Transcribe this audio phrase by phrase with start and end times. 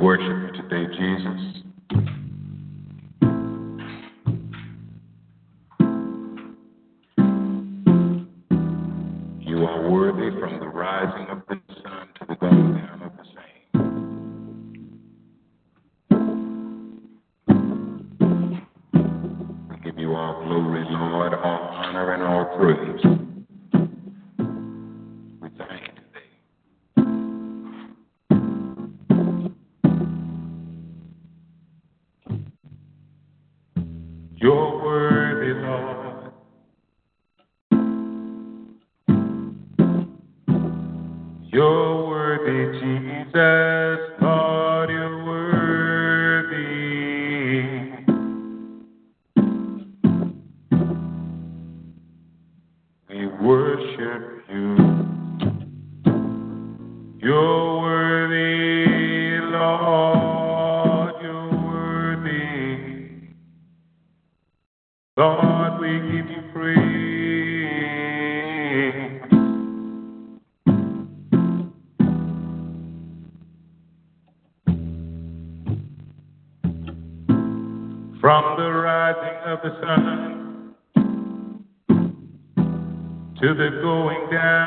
[0.00, 1.40] Worship you today, Jesus.
[9.40, 13.24] You are worthy from the rising of the sun to the going down of the
[13.34, 13.72] same.
[19.68, 23.29] We give you all glory, Lord, all honor, and all praise.
[43.32, 44.10] Jesus.
[44.20, 46.50] Lord, you're worthy.
[53.08, 54.76] We worship you.
[57.22, 57.79] You're
[83.40, 84.59] to the going down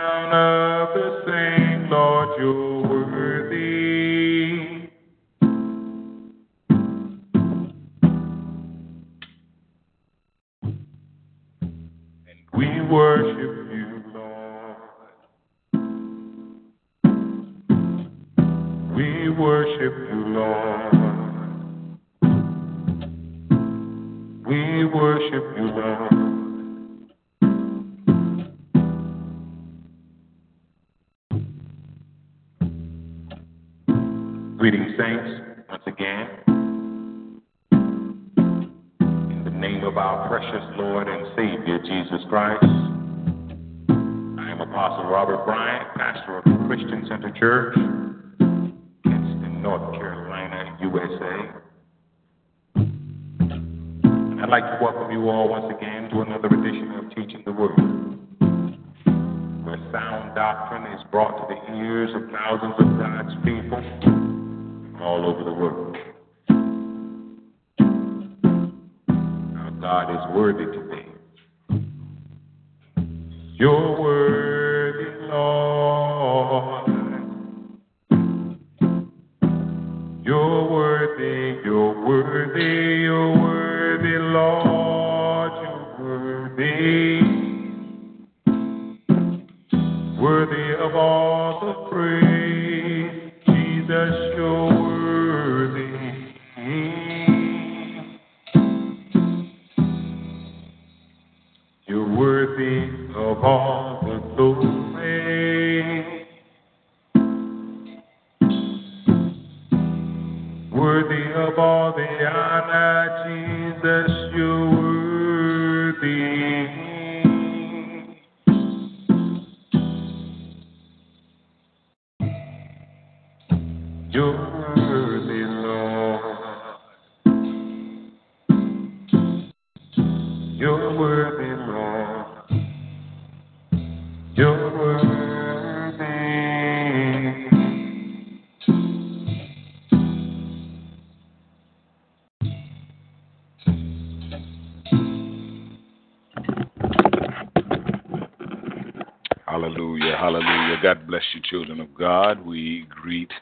[153.04, 153.34] greet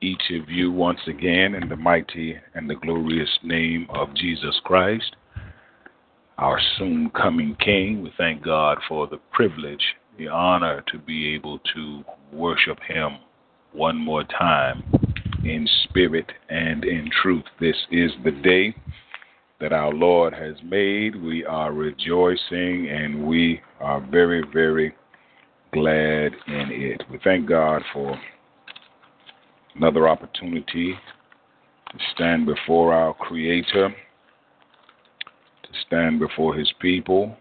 [0.00, 5.16] each of you once again in the mighty and the glorious name of Jesus Christ,
[6.38, 8.04] our soon coming King.
[8.04, 9.82] We thank God for the privilege,
[10.16, 13.16] the honor to be able to worship Him
[13.72, 14.84] one more time
[15.42, 17.44] in spirit and in truth.
[17.58, 18.76] This is the day
[19.60, 21.20] that our Lord has made.
[21.20, 24.94] We are rejoicing and we are very, very
[25.72, 27.02] glad in it.
[27.10, 28.16] We thank God for
[29.76, 30.94] another opportunity
[31.90, 33.90] to stand before our Creator,
[35.62, 37.36] to stand before His people,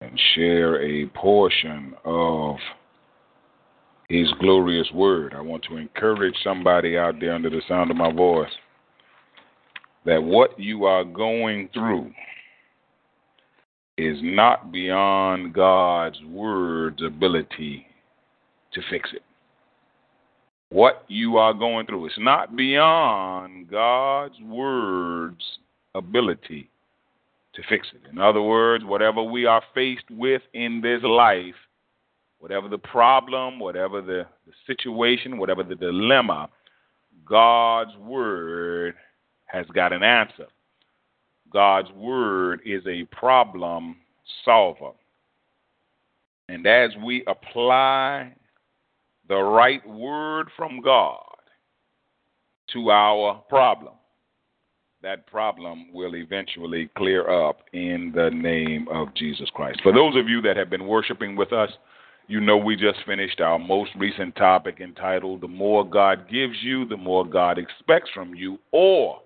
[0.00, 2.56] and share a portion of
[4.08, 5.34] His glorious Word.
[5.36, 8.50] I want to encourage somebody out there under the sound of my voice
[10.04, 12.10] that what you are going through
[13.96, 17.86] is not beyond God's Word's ability
[18.72, 19.22] to fix it
[20.72, 22.06] what you are going through.
[22.06, 25.44] It's not beyond God's word's
[25.94, 26.70] ability
[27.54, 28.10] to fix it.
[28.10, 31.54] In other words, whatever we are faced with in this life,
[32.38, 36.48] whatever the problem, whatever the, the situation, whatever the dilemma,
[37.26, 38.94] God's word
[39.44, 40.46] has got an answer.
[41.52, 43.96] God's word is a problem
[44.42, 44.92] solver.
[46.48, 48.32] And as we apply
[49.32, 51.24] the right word from God
[52.70, 53.94] to our problem,
[55.02, 59.80] that problem will eventually clear up in the name of Jesus Christ.
[59.82, 61.70] For those of you that have been worshiping with us,
[62.28, 66.84] you know we just finished our most recent topic entitled The More God Gives You,
[66.84, 69.22] the More God Expects from You, or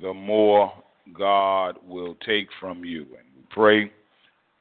[0.00, 0.72] the more
[1.12, 3.02] God will take from you.
[3.02, 3.92] And we pray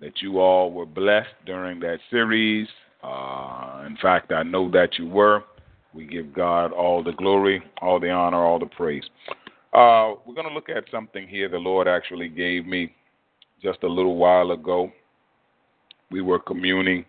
[0.01, 2.67] that you all were blessed during that series.
[3.03, 5.43] Uh, in fact, I know that you were.
[5.93, 9.03] We give God all the glory, all the honor, all the praise.
[9.73, 12.93] Uh, we're going to look at something here the Lord actually gave me
[13.61, 14.91] just a little while ago.
[16.09, 17.05] We were communing,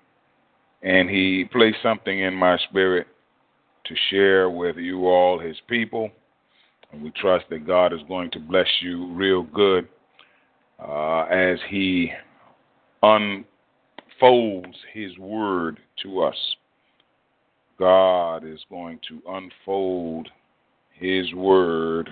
[0.83, 3.07] and He placed something in my spirit
[3.85, 6.11] to share with you all, His people.
[6.93, 9.89] And we trust that God is going to bless you real good
[10.79, 12.13] uh, as He
[13.03, 13.45] un
[14.23, 16.37] unfolds His Word to us.
[17.79, 20.29] God is going to unfold
[20.93, 22.09] His Word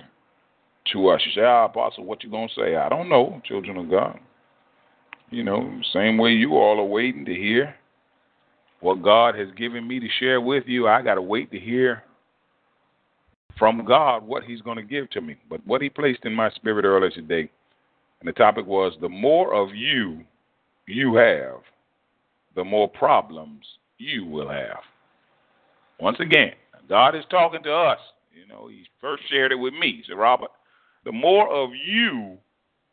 [0.91, 1.21] to us.
[1.25, 2.75] You say, ah, Apostle, what you going to say?
[2.75, 4.19] I don't know, children of God.
[5.29, 7.73] You know, same way you all are waiting to hear
[8.81, 10.87] what God has given me to share with you.
[10.87, 12.03] I got to wait to hear
[13.57, 15.37] from God what He's going to give to me.
[15.49, 17.49] But what He placed in my spirit earlier today,
[18.19, 20.21] and the topic was the more of you
[20.87, 21.61] you have,
[22.55, 23.65] the more problems
[23.97, 24.79] you will have.
[25.99, 26.53] Once again,
[26.89, 27.99] God is talking to us.
[28.33, 30.03] You know, He first shared it with me.
[30.07, 30.51] Said, Robert,
[31.05, 32.37] the more of you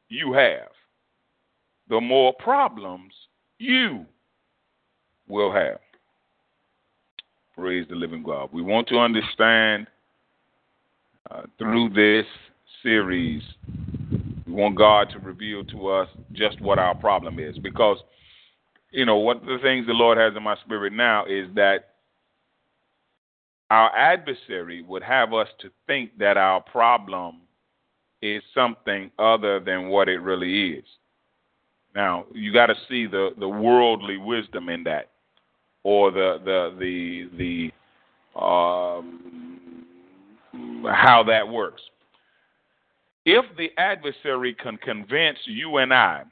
[0.08, 0.68] you have,
[1.88, 3.12] the more problems
[3.58, 4.06] you
[5.28, 5.78] will have.
[7.56, 8.50] Praise the living God.
[8.52, 9.86] We want to understand
[11.30, 12.26] uh, through this
[12.82, 13.42] series,
[14.46, 17.98] we want God to reveal to us just what our problem is because
[18.90, 21.94] you know, one of the things the Lord has in my spirit now is that
[23.70, 27.40] our adversary would have us to think that our problem
[28.22, 30.84] is something other than what it really is.
[31.94, 35.10] Now, you got to see the, the worldly wisdom in that,
[35.84, 37.70] or the the the
[38.34, 39.84] the um,
[40.84, 41.82] how that works.
[43.24, 46.24] If the adversary can convince you and I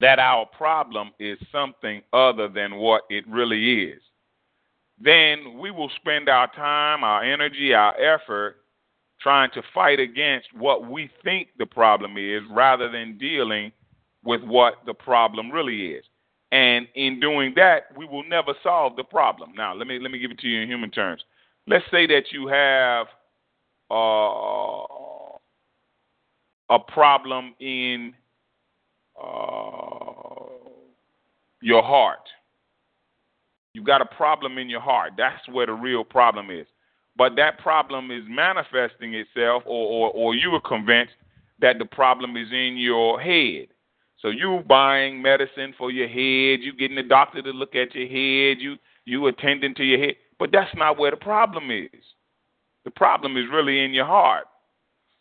[0.00, 4.02] that our problem is something other than what it really is,
[4.98, 8.56] then we will spend our time, our energy, our effort
[9.20, 13.72] trying to fight against what we think the problem is rather than dealing
[14.24, 16.04] with what the problem really is.
[16.52, 19.52] And in doing that, we will never solve the problem.
[19.56, 21.22] Now, let me let me give it to you in human terms.
[21.66, 23.06] Let's say that you have
[23.90, 24.84] uh,
[26.70, 28.14] a problem in
[29.20, 30.46] uh,
[31.60, 32.28] your heart.
[33.72, 35.12] You've got a problem in your heart.
[35.18, 36.66] That's where the real problem is.
[37.16, 41.14] But that problem is manifesting itself, or, or, or you are convinced
[41.60, 43.68] that the problem is in your head.
[44.20, 48.08] So you buying medicine for your head, you getting the doctor to look at your
[48.08, 52.02] head, you you attending to your head, but that's not where the problem is.
[52.84, 54.46] The problem is really in your heart.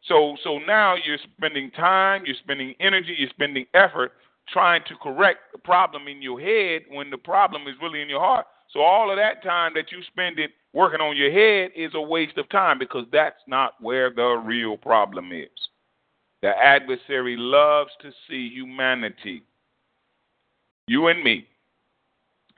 [0.08, 4.14] So so now you're spending time, you're spending energy, you're spending effort
[4.50, 8.20] trying to correct the problem in your head when the problem is really in your
[8.20, 8.46] heart.
[8.72, 12.02] So all of that time that you spend it working on your head is a
[12.02, 15.50] waste of time because that's not where the real problem is.
[16.42, 19.42] The adversary loves to see humanity,
[20.88, 21.48] you and me,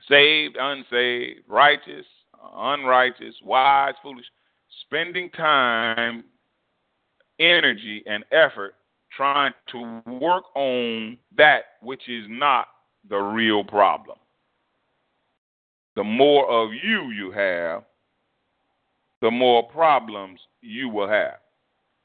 [0.08, 2.04] saved, unsaved, righteous,
[2.54, 4.26] unrighteous, wise, foolish,
[4.82, 6.24] spending time,
[7.38, 8.74] energy, and effort
[9.16, 12.68] trying to work on that which is not
[13.08, 14.18] the real problem.
[15.96, 17.82] The more of you you have,
[19.20, 21.38] the more problems you will have.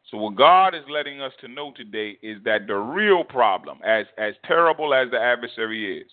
[0.10, 4.06] So what God is letting us to know today is that the real problem, as
[4.18, 6.12] as terrible as the adversary is,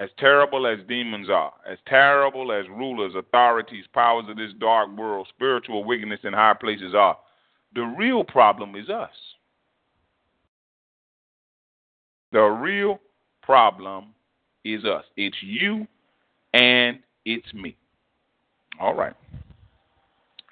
[0.00, 5.26] as terrible as demons are, as terrible as rulers, authorities, powers of this dark world,
[5.28, 7.16] spiritual wickedness in high places are,
[7.74, 9.10] the real problem is us.
[12.32, 13.00] The real
[13.42, 14.14] problem
[14.64, 15.04] is us.
[15.16, 15.86] It's you
[16.52, 17.76] and it's me.
[18.80, 19.14] All right.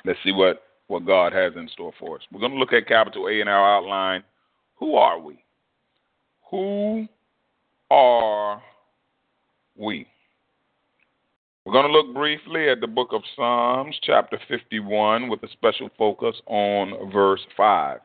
[0.05, 2.23] Let's see what, what God has in store for us.
[2.33, 4.23] We're going to look at capital A in our outline.
[4.77, 5.45] Who are we?
[6.51, 7.07] Who
[7.91, 8.63] are
[9.77, 10.07] we?
[11.67, 15.91] We're going to look briefly at the book of Psalms, chapter 51, with a special
[15.99, 17.99] focus on verse 5.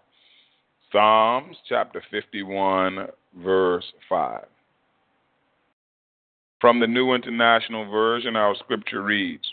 [0.91, 3.05] Psalms, chapter 51,
[3.37, 4.45] verse 5.
[6.59, 9.43] From the New International Version, our scripture reads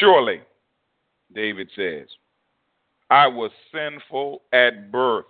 [0.00, 0.40] Surely,
[1.32, 2.08] David says,
[3.10, 5.26] I was sinful at birth,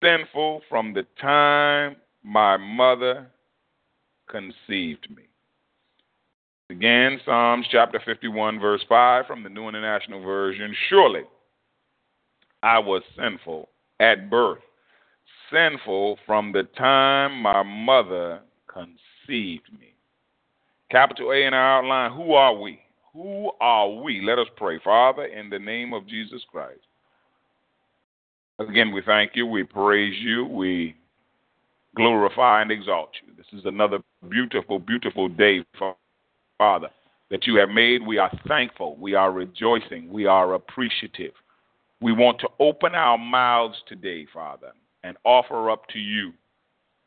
[0.00, 3.26] sinful from the time my mother
[4.28, 5.24] conceived me.
[6.70, 11.22] Again, Psalms chapter 51, verse 5 from the New International Version Surely
[12.62, 13.68] I was sinful
[14.00, 14.62] at birth,
[15.52, 19.94] sinful from the time my mother conceived me.
[20.90, 22.80] Capital A in our outline Who are we?
[23.12, 24.22] Who are we?
[24.22, 24.80] Let us pray.
[24.82, 26.80] Father, in the name of Jesus Christ.
[28.58, 30.96] Again, we thank you, we praise you, we
[31.96, 33.34] glorify and exalt you.
[33.36, 35.64] This is another beautiful, beautiful day,
[36.58, 36.88] Father,
[37.30, 38.06] that you have made.
[38.06, 41.32] We are thankful, we are rejoicing, we are appreciative.
[42.00, 46.32] We want to open our mouths today, Father, and offer up to you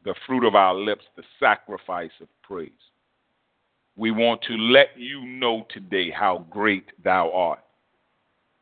[0.03, 2.71] the fruit of our lips, the sacrifice of praise.
[3.95, 7.59] We want to let you know today how great thou art.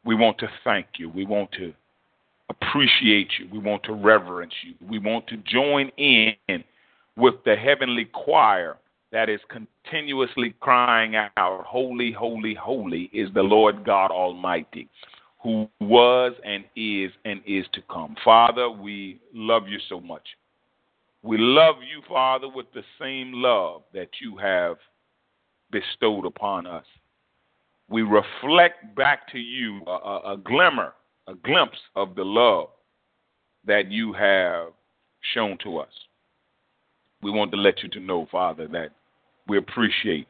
[0.04, 1.10] We want to thank you.
[1.10, 1.74] We want to
[2.50, 3.48] appreciate you.
[3.52, 4.76] We want to reverence you.
[4.88, 6.36] We want to join in
[7.18, 8.78] with the heavenly choir
[9.12, 14.90] that is continuously crying out, Holy, holy, holy is the Lord God Almighty,
[15.42, 18.16] who was and is and is to come.
[18.24, 20.28] Father, we love you so much.
[21.24, 24.78] We love you, Father, with the same love that you have
[25.72, 26.86] bestowed upon us.
[27.90, 30.94] We reflect back to you a, a, a glimmer,
[31.28, 32.70] a glimpse of the love
[33.66, 34.68] that you have
[35.34, 35.90] shown to us.
[37.26, 38.92] We want to let you to know, Father, that
[39.48, 40.28] we appreciate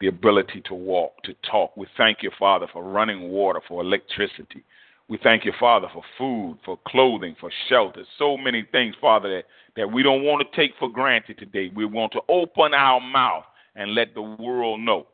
[0.00, 1.76] the ability to walk, to talk.
[1.76, 4.62] We thank you, Father, for running water, for electricity.
[5.08, 8.04] We thank you, Father, for food, for clothing, for shelter.
[8.20, 11.72] So many things, Father, that, that we don't want to take for granted today.
[11.74, 13.42] We want to open our mouth
[13.74, 15.08] and let the world know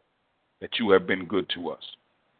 [0.60, 1.82] that you have been good to us.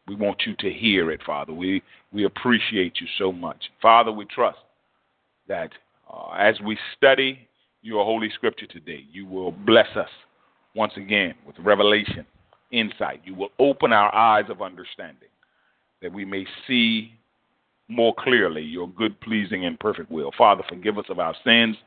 [0.07, 1.53] We want you to hear it, Father.
[1.53, 1.81] We,
[2.13, 3.63] we appreciate you so much.
[3.81, 4.59] Father, we trust
[5.47, 5.71] that
[6.07, 7.47] uh, as we study
[7.85, 10.09] your Holy Scripture today, you will bless us
[10.73, 12.25] once again with revelation,
[12.71, 13.21] insight.
[13.23, 15.29] You will open our eyes of understanding
[16.01, 17.13] that we may see
[17.87, 20.31] more clearly your good, pleasing, and perfect will.
[20.35, 21.77] Father, forgive us of our sins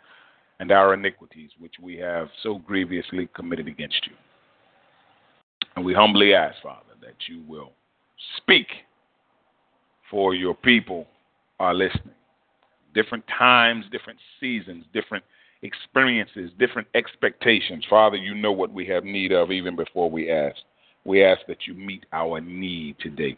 [0.61, 4.15] and our iniquities, which we have so grievously committed against you.
[5.75, 7.73] And we humbly ask, Father, that you will
[8.37, 8.69] speak
[10.09, 11.09] for your people
[11.59, 12.15] are listening.
[12.95, 15.25] Different times, different seasons, different
[15.63, 17.85] experiences, different expectations.
[17.89, 20.57] Father, you know what we have need of even before we ask.
[21.05, 23.37] We ask that you meet our need today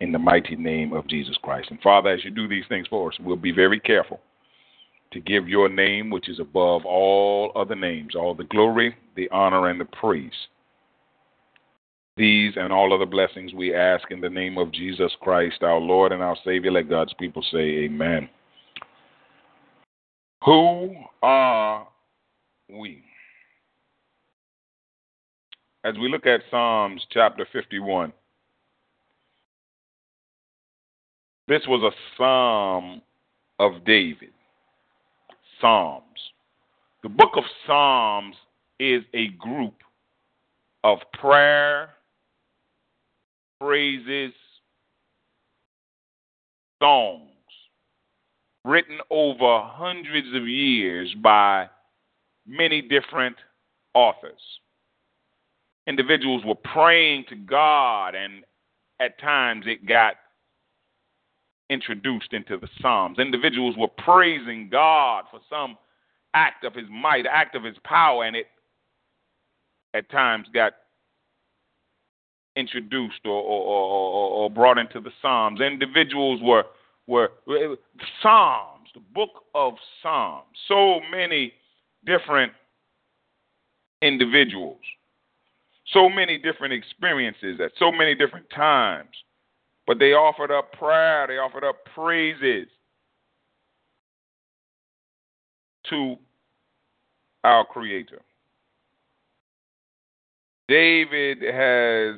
[0.00, 1.70] in the mighty name of Jesus Christ.
[1.70, 4.20] And Father, as you do these things for us, we'll be very careful
[5.12, 9.68] to give your name, which is above all other names, all the glory, the honor,
[9.68, 10.32] and the praise.
[12.16, 16.12] These and all other blessings we ask in the name of Jesus Christ, our Lord
[16.12, 16.70] and our Savior.
[16.70, 18.28] Let God's people say, Amen.
[20.44, 21.88] Who are
[22.68, 23.02] we?
[25.84, 28.12] As we look at Psalms chapter 51,
[31.48, 33.00] this was a psalm
[33.58, 34.32] of David.
[35.62, 36.04] Psalms.
[37.02, 38.36] The book of Psalms
[38.78, 39.76] is a group
[40.82, 41.90] of prayer,
[43.60, 44.32] praises,
[46.82, 47.33] songs
[48.64, 51.68] written over hundreds of years by
[52.46, 53.36] many different
[53.94, 54.40] authors.
[55.86, 58.44] Individuals were praying to God, and
[59.00, 60.14] at times it got
[61.68, 63.18] introduced into the Psalms.
[63.18, 65.76] Individuals were praising God for some
[66.34, 68.46] act of his might, act of his power, and it
[69.92, 70.72] at times got
[72.56, 75.60] introduced or, or, or, or brought into the Psalms.
[75.60, 76.64] Individuals were
[77.06, 77.30] were
[78.22, 80.46] Psalms, the book of Psalms.
[80.68, 81.52] So many
[82.06, 82.52] different
[84.02, 84.80] individuals,
[85.92, 89.10] so many different experiences at so many different times.
[89.86, 92.68] But they offered up prayer, they offered up praises
[95.90, 96.16] to
[97.44, 98.22] our Creator.
[100.68, 102.16] David has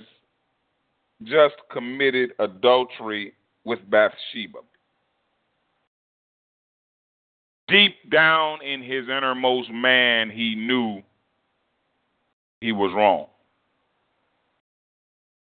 [1.25, 3.33] just committed adultery
[3.64, 4.59] with Bathsheba.
[7.68, 11.02] Deep down in his innermost man, he knew
[12.61, 13.26] he was wrong.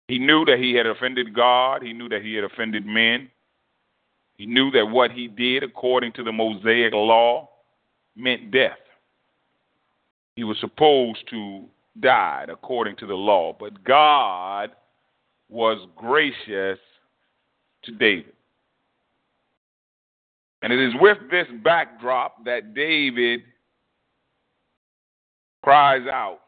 [0.07, 1.81] He knew that he had offended God.
[1.81, 3.29] He knew that he had offended men.
[4.37, 7.49] He knew that what he did, according to the Mosaic law,
[8.15, 8.77] meant death.
[10.35, 11.63] He was supposed to
[11.99, 14.71] die according to the law, but God
[15.49, 16.79] was gracious
[17.83, 18.33] to David.
[20.63, 23.41] And it is with this backdrop that David
[25.61, 26.39] cries out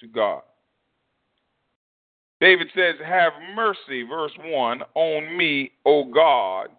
[0.00, 0.42] to God.
[2.40, 6.70] David says, Have mercy, verse 1, on me, O God,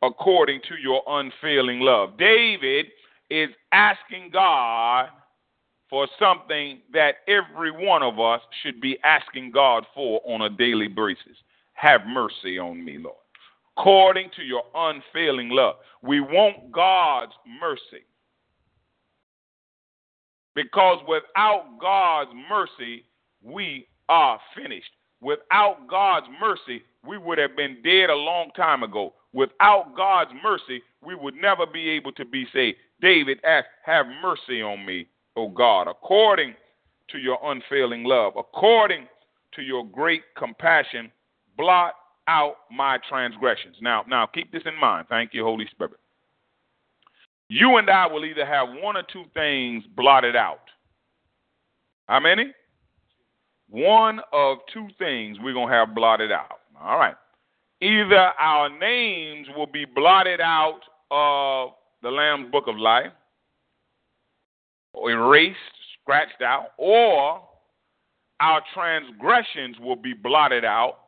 [0.00, 2.16] according to your unfailing love.
[2.18, 2.86] David
[3.28, 5.10] is asking God
[5.90, 10.88] for something that every one of us should be asking God for on a daily
[10.88, 11.36] basis.
[11.74, 13.16] Have mercy on me, Lord
[13.80, 15.76] according to your unfailing love.
[16.02, 18.04] We want God's mercy.
[20.54, 23.04] Because without God's mercy,
[23.42, 24.90] we are finished.
[25.20, 29.14] Without God's mercy, we would have been dead a long time ago.
[29.32, 32.76] Without God's mercy, we would never be able to be saved.
[33.00, 36.54] David asked, Have mercy on me, O God, according
[37.10, 39.06] to your unfailing love, according
[39.54, 41.10] to your great compassion,
[41.56, 41.94] blot
[42.28, 43.76] out my transgressions.
[43.80, 45.06] Now, now keep this in mind.
[45.08, 45.94] Thank you, Holy Spirit.
[47.48, 50.60] You and I will either have one or two things blotted out.
[52.08, 52.52] How many?
[53.68, 56.60] One of two things we're going to have blotted out.
[56.80, 57.16] All right.
[57.80, 60.80] Either our names will be blotted out
[61.10, 61.70] of
[62.02, 63.12] the Lamb's Book of Life,
[64.92, 65.58] or erased,
[66.00, 67.42] scratched out, or
[68.40, 70.99] our transgressions will be blotted out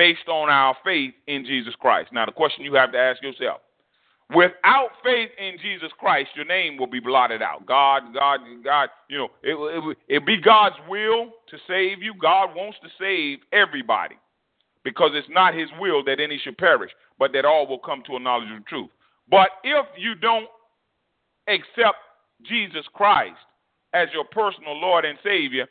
[0.00, 2.08] based on our faith in Jesus Christ.
[2.10, 3.60] Now, the question you have to ask yourself
[4.34, 7.66] without faith in Jesus Christ, your name will be blotted out.
[7.66, 12.14] God, God, God, you know, it, it, it be God's will to save you.
[12.14, 14.14] God wants to save everybody
[14.84, 18.16] because it's not his will that any should perish, but that all will come to
[18.16, 18.88] a knowledge of the truth.
[19.28, 20.48] But if you don't
[21.46, 21.98] accept
[22.48, 23.36] Jesus Christ
[23.92, 25.66] as your personal Lord and Savior,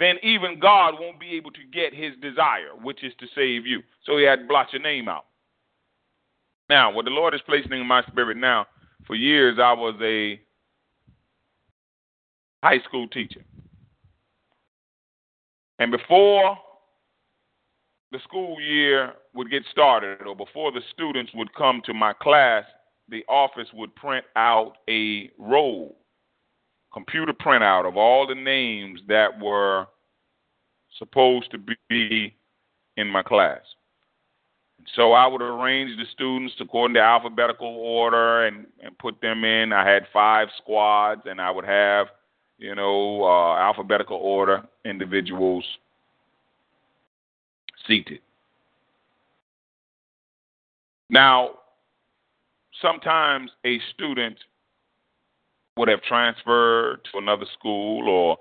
[0.00, 3.82] then even God won't be able to get his desire, which is to save you.
[4.04, 5.26] So he had to blot your name out.
[6.70, 8.66] Now, what the Lord is placing in my spirit now,
[9.06, 10.40] for years I was a
[12.62, 13.42] high school teacher.
[15.78, 16.56] And before
[18.10, 22.64] the school year would get started, or before the students would come to my class,
[23.08, 25.99] the office would print out a roll
[26.92, 29.86] computer printout of all the names that were
[30.98, 32.34] supposed to be
[32.96, 33.60] in my class.
[34.96, 39.72] So I would arrange the students according to alphabetical order and, and put them in.
[39.72, 42.08] I had five squads, and I would have,
[42.58, 45.64] you know, uh, alphabetical order individuals
[47.86, 48.20] seated.
[51.08, 51.50] Now,
[52.80, 54.36] sometimes a student
[55.76, 58.38] would have transferred to another school or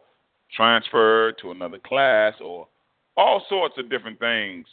[0.55, 2.67] transferred to another class or
[3.15, 4.65] all sorts of different things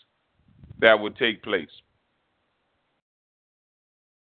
[0.80, 1.68] that would take place.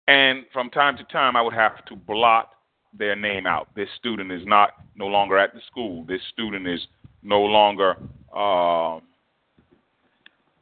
[0.08, 2.50] And from time to time, I would have to blot
[2.98, 3.70] their name out.
[3.76, 6.04] This student is not no longer at the school.
[6.06, 6.82] This student is
[7.24, 7.96] no longer
[8.36, 9.00] uh,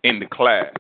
[0.03, 0.73] in the class.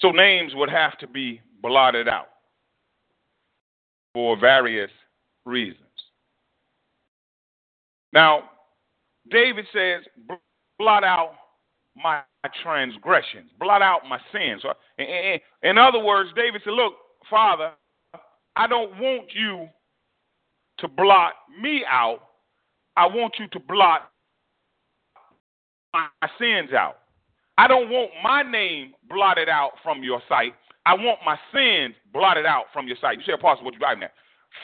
[0.00, 2.28] So names would have to be blotted out
[4.14, 4.90] for various
[5.44, 5.82] reasons.
[8.12, 8.44] Now,
[9.30, 10.04] David says,
[10.78, 11.32] blot out
[11.96, 12.22] my
[12.62, 14.62] transgressions, blot out my sins.
[15.62, 16.94] In other words, David said, Look,
[17.28, 17.72] Father,
[18.56, 19.68] I don't want you
[20.78, 22.20] to blot me out.
[22.96, 24.10] I want you to blot
[25.92, 26.08] my
[26.38, 26.98] sins out.
[27.58, 30.54] I don't want my name blotted out from your sight.
[30.86, 33.18] I want my sins blotted out from your sight.
[33.18, 34.12] You say, Apostle, what you driving at?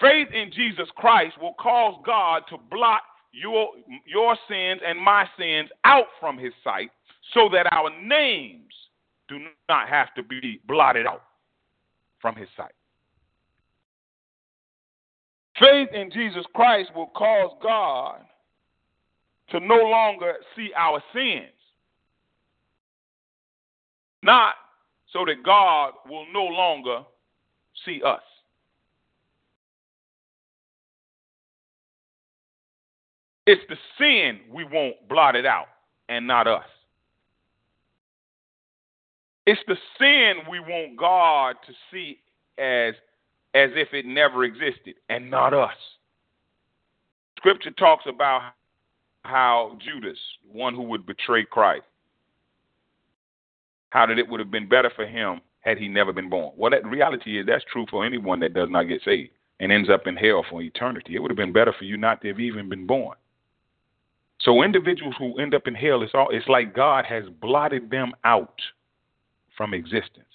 [0.01, 3.03] Faith in Jesus Christ will cause God to blot
[3.33, 3.71] your,
[4.07, 6.91] your sins and my sins out from his sight
[7.35, 8.73] so that our names
[9.29, 11.25] do not have to be blotted out
[12.21, 12.73] from his sight.
[15.59, 18.21] Faith in Jesus Christ will cause God
[19.51, 21.53] to no longer see our sins,
[24.25, 24.55] not
[25.13, 27.03] so that God will no longer
[27.85, 28.23] see us.
[33.47, 34.97] It's the sin we want
[35.37, 35.67] it out
[36.09, 36.65] and not us.
[39.47, 42.19] It's the sin we want God to see
[42.59, 42.95] as
[43.55, 45.77] as if it never existed and not us.
[47.39, 48.53] Scripture talks about
[49.23, 50.19] how Judas,
[50.51, 51.85] one who would betray Christ,
[53.95, 56.53] how that it would have been better for him had he never been born.
[56.57, 59.31] Well, that reality is that's true for anyone that does not get saved
[59.61, 61.15] and ends up in hell for eternity.
[61.15, 63.17] It would have been better for you not to have even been born.
[64.41, 68.13] So individuals who end up in hell, it's all it's like God has blotted them
[68.25, 68.61] out
[69.57, 70.27] from existence.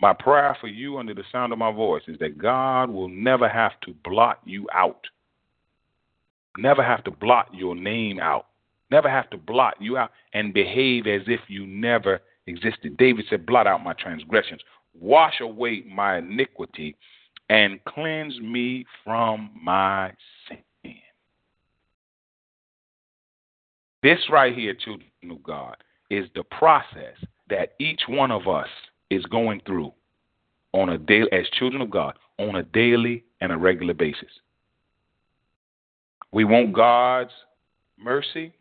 [0.00, 3.48] My prayer for you under the sound of my voice is that God will never
[3.48, 5.06] have to blot you out.
[6.56, 8.46] Never have to blot your name out.
[8.90, 12.96] Never have to blot you out and behave as if you never existed.
[12.96, 14.60] David said, Blot out my transgressions,
[14.98, 16.96] wash away my iniquity,
[17.48, 20.12] and cleanse me from my
[20.48, 20.58] sin.
[24.02, 25.76] This right here, children of God,
[26.10, 27.16] is the process
[27.50, 28.68] that each one of us
[29.10, 29.92] is going through
[30.72, 34.30] on a daily as children of God on a daily and a regular basis.
[36.32, 37.32] We want God's
[37.98, 38.52] mercy.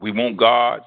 [0.00, 0.84] We want God's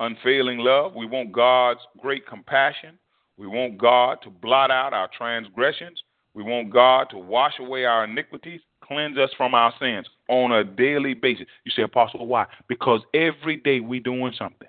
[0.00, 0.94] unfailing love.
[0.94, 2.98] We want God's great compassion.
[3.36, 6.02] We want God to blot out our transgressions.
[6.34, 10.64] We want God to wash away our iniquities, cleanse us from our sins on a
[10.64, 11.46] daily basis.
[11.64, 12.46] You say, Apostle, why?
[12.68, 14.68] Because every day we're doing something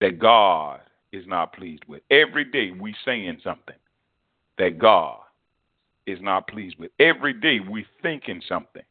[0.00, 0.80] that God
[1.12, 2.02] is not pleased with.
[2.10, 3.74] Every day we saying something
[4.58, 5.20] that God
[6.06, 6.90] is not pleased with.
[6.98, 8.82] Every day we thinking something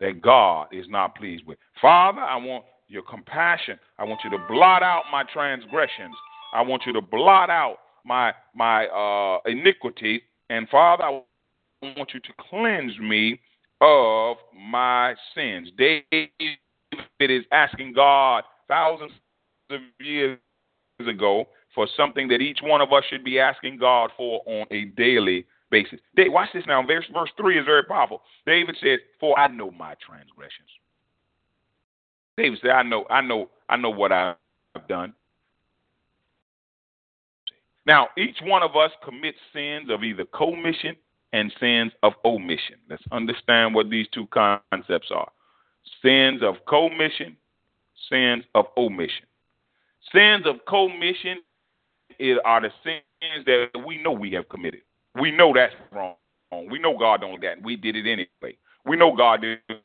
[0.00, 1.58] that God is not pleased with.
[1.80, 3.78] Father, I want your compassion.
[3.98, 6.14] I want you to blot out my transgressions.
[6.52, 10.22] I want you to blot out my my uh, iniquity.
[10.50, 11.22] And Father, I
[11.82, 13.40] want you to cleanse me
[13.80, 15.70] of my sins.
[15.76, 16.30] David
[17.20, 19.12] is asking God thousands
[19.70, 20.38] of years
[21.06, 24.84] ago for something that each one of us should be asking God for on a
[24.96, 25.98] daily basis.
[26.16, 26.84] Watch this now.
[26.86, 28.22] Verse, verse 3 is very powerful.
[28.46, 30.68] David says, For I know my transgressions.
[32.36, 34.36] David said, I know, I know, I know what I've
[34.88, 35.14] done.
[37.86, 40.96] Now, each one of us commits sins of either commission
[41.32, 42.76] and sins of omission.
[42.88, 45.30] Let's understand what these two concepts are
[46.02, 47.36] sins of commission,
[48.08, 49.26] sins of omission.
[50.14, 51.38] Sins of commission
[52.44, 54.82] are the sins that we know we have committed.
[55.20, 56.16] We know that's wrong.
[56.70, 57.62] We know God don't that.
[57.62, 58.56] We did it anyway.
[58.86, 59.80] We know God didn't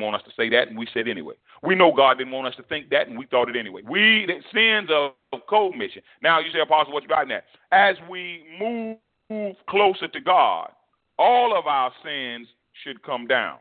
[0.00, 1.34] want us to say that, and we said anyway.
[1.62, 3.82] We know God didn't want us to think that, and we thought it anyway.
[3.88, 6.02] We the sins of, of commission.
[6.22, 7.44] Now you say, Apostle, what you got in that?
[7.72, 10.70] As we move closer to God,
[11.18, 12.48] all of our sins
[12.82, 13.58] should come down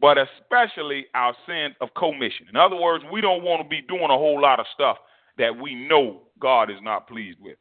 [0.00, 2.46] but especially our sins of commission.
[2.50, 4.98] In other words, we don't want to be doing a whole lot of stuff
[5.38, 7.56] that we know God is not pleased with.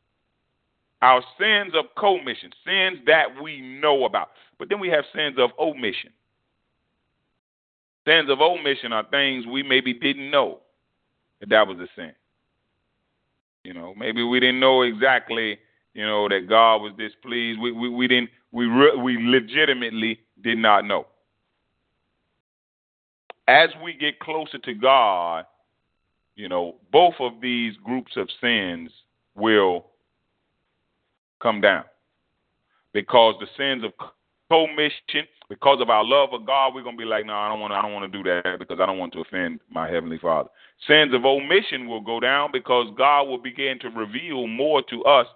[1.01, 4.29] Our sins of commission, sins that we know about.
[4.59, 6.11] But then we have sins of omission.
[8.05, 10.59] Sins of omission are things we maybe didn't know
[11.39, 12.11] that that was a sin.
[13.63, 15.57] You know, maybe we didn't know exactly,
[15.93, 17.59] you know, that God was displeased.
[17.61, 21.07] We we, we didn't we re- we legitimately did not know
[23.47, 25.45] as we get closer to God,
[26.35, 28.91] you know, both of these groups of sins
[29.35, 29.85] will
[31.41, 31.83] come down
[32.93, 33.91] because the sins of
[34.49, 37.73] commission, because of our love of God, we're gonna be like, no, I don't want.
[37.73, 40.49] I don't want to do that because I don't want to offend my heavenly Father.
[40.87, 45.27] Sins of omission will go down because God will begin to reveal more to us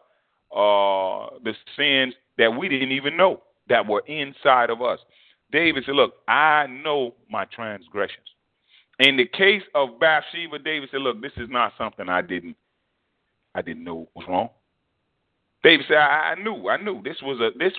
[0.52, 5.00] uh, the sins that we didn't even know that were inside of us.
[5.52, 8.28] David said, "Look, I know my transgressions."
[9.00, 12.56] In the case of Bathsheba, David said, "Look, this is not something I didn't,
[13.54, 14.50] I didn't know was wrong."
[15.63, 17.74] David said, I, I knew, I knew this was a this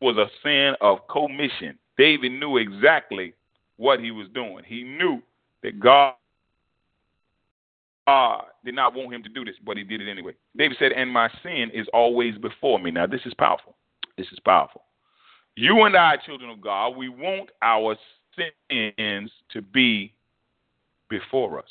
[0.00, 1.78] was a sin of commission.
[1.96, 3.34] David knew exactly
[3.76, 4.64] what he was doing.
[4.66, 5.22] He knew
[5.62, 6.14] that God
[8.06, 10.32] God did not want him to do this, but he did it anyway.
[10.56, 12.90] David said, And my sin is always before me.
[12.90, 13.76] Now, this is powerful.
[14.18, 14.82] This is powerful.
[15.54, 17.96] You and I, children of God, we want our
[18.36, 20.12] sins to be
[21.08, 21.68] before us.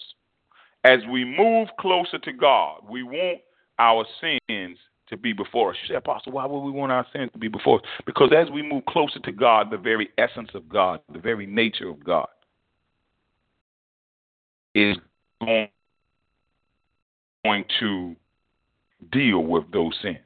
[0.85, 3.39] As we move closer to God, we want
[3.77, 4.77] our sins
[5.09, 5.77] to be before us.
[5.83, 7.85] You say, Apostle, why would we want our sins to be before us?
[8.05, 11.89] Because as we move closer to God, the very essence of God, the very nature
[11.89, 12.27] of God,
[14.75, 14.97] is
[17.43, 18.15] going to
[19.11, 20.17] deal with those sins.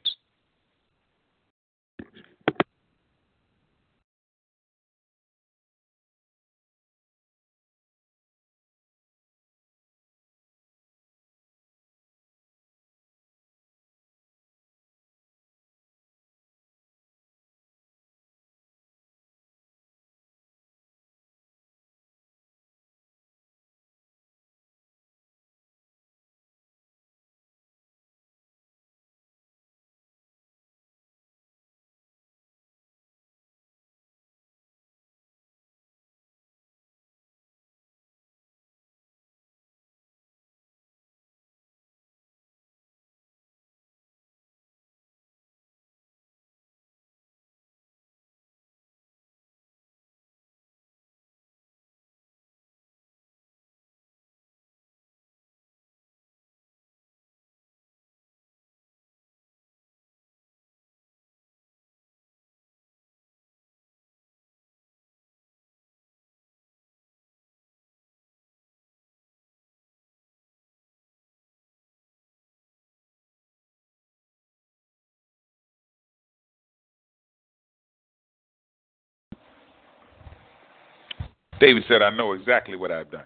[81.64, 83.24] David said, I know exactly what I've done.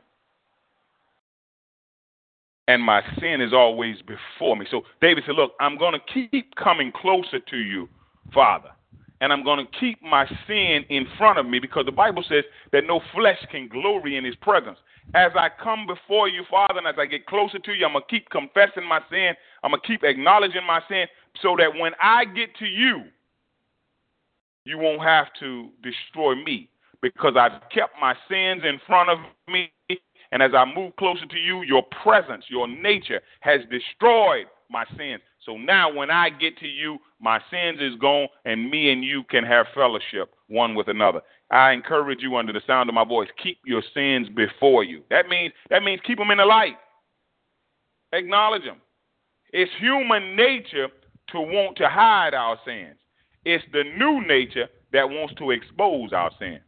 [2.68, 4.68] And my sin is always before me.
[4.70, 7.90] So David said, Look, I'm going to keep coming closer to you,
[8.32, 8.70] Father.
[9.22, 12.44] And I'm going to keep my sin in front of me because the Bible says
[12.74, 14.78] that no flesh can glory in his presence.
[15.16, 18.04] As I come before you, Father, and as I get closer to you, I'm going
[18.08, 19.34] to keep confessing my sin.
[19.64, 21.08] I'm going to keep acknowledging my sin
[21.42, 23.02] so that when I get to you,
[24.64, 26.70] you won't have to destroy me
[27.02, 29.72] because I've kept my sins in front of me.
[30.32, 35.22] And as I move closer to you, your presence, your nature has destroyed my sins.
[35.46, 39.24] So now when I get to you, my sins is gone, and me and you
[39.30, 41.22] can have fellowship one with another.
[41.50, 45.04] I encourage you under the sound of my voice, keep your sins before you.
[45.10, 46.76] That means that means keep them in the light.
[48.12, 48.82] Acknowledge them.
[49.54, 50.90] It's human nature
[51.30, 52.98] to want to hide our sins.
[53.46, 56.62] It's the new nature that wants to expose our sins.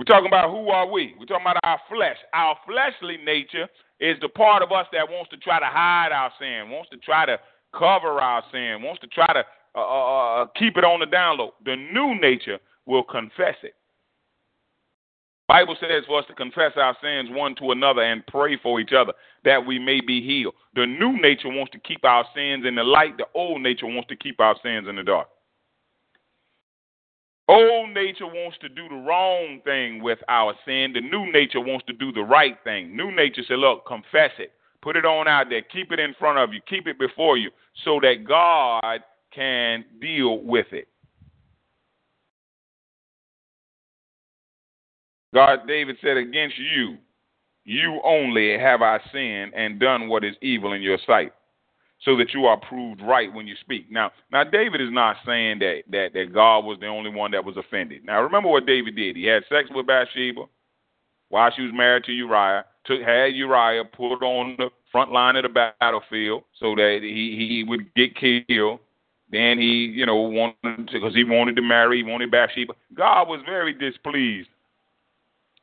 [0.00, 1.14] We're talking about who are we?
[1.18, 2.16] We're talking about our flesh.
[2.32, 3.68] Our fleshly nature
[4.00, 6.96] is the part of us that wants to try to hide our sin, wants to
[6.96, 7.38] try to
[7.76, 11.36] cover our sin, wants to try to uh, uh, uh keep it on the down
[11.36, 11.52] low.
[11.66, 13.74] The new nature will confess it.
[15.46, 18.94] Bible says for us to confess our sins one to another and pray for each
[18.96, 19.12] other
[19.44, 20.54] that we may be healed.
[20.76, 23.18] The new nature wants to keep our sins in the light.
[23.18, 25.28] The old nature wants to keep our sins in the dark.
[27.50, 30.92] Old nature wants to do the wrong thing with our sin.
[30.94, 32.96] The new nature wants to do the right thing.
[32.96, 34.52] New nature says, look, confess it.
[34.82, 35.60] Put it on out there.
[35.62, 36.60] Keep it in front of you.
[36.68, 37.50] Keep it before you
[37.84, 39.00] so that God
[39.34, 40.86] can deal with it.
[45.34, 46.98] God, David said, against you,
[47.64, 51.32] you only have I sinned and done what is evil in your sight
[52.04, 53.90] so that you are proved right when you speak.
[53.90, 57.44] Now, now David is not saying that that that God was the only one that
[57.44, 58.04] was offended.
[58.04, 59.16] Now, remember what David did.
[59.16, 60.44] He had sex with Bathsheba
[61.28, 62.64] while she was married to Uriah.
[62.86, 67.64] Took had Uriah put on the front line of the battlefield so that he he
[67.66, 68.80] would get killed.
[69.30, 72.72] Then he, you know, wanted to because he wanted to marry, he wanted Bathsheba.
[72.94, 74.48] God was very displeased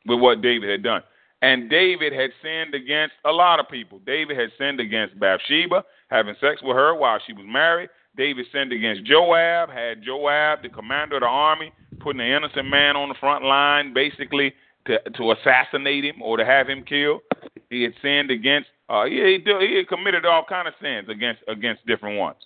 [0.05, 1.01] with what David had done.
[1.41, 3.99] And David had sinned against a lot of people.
[4.05, 7.89] David had sinned against Bathsheba, having sex with her while she was married.
[8.15, 12.95] David sinned against Joab, had Joab, the commander of the army, putting an innocent man
[12.95, 14.53] on the front line, basically
[14.87, 17.21] to to assassinate him or to have him killed.
[17.69, 18.69] He had sinned against.
[18.89, 22.37] Uh, he, he, he had committed all kind of sins against against different ones.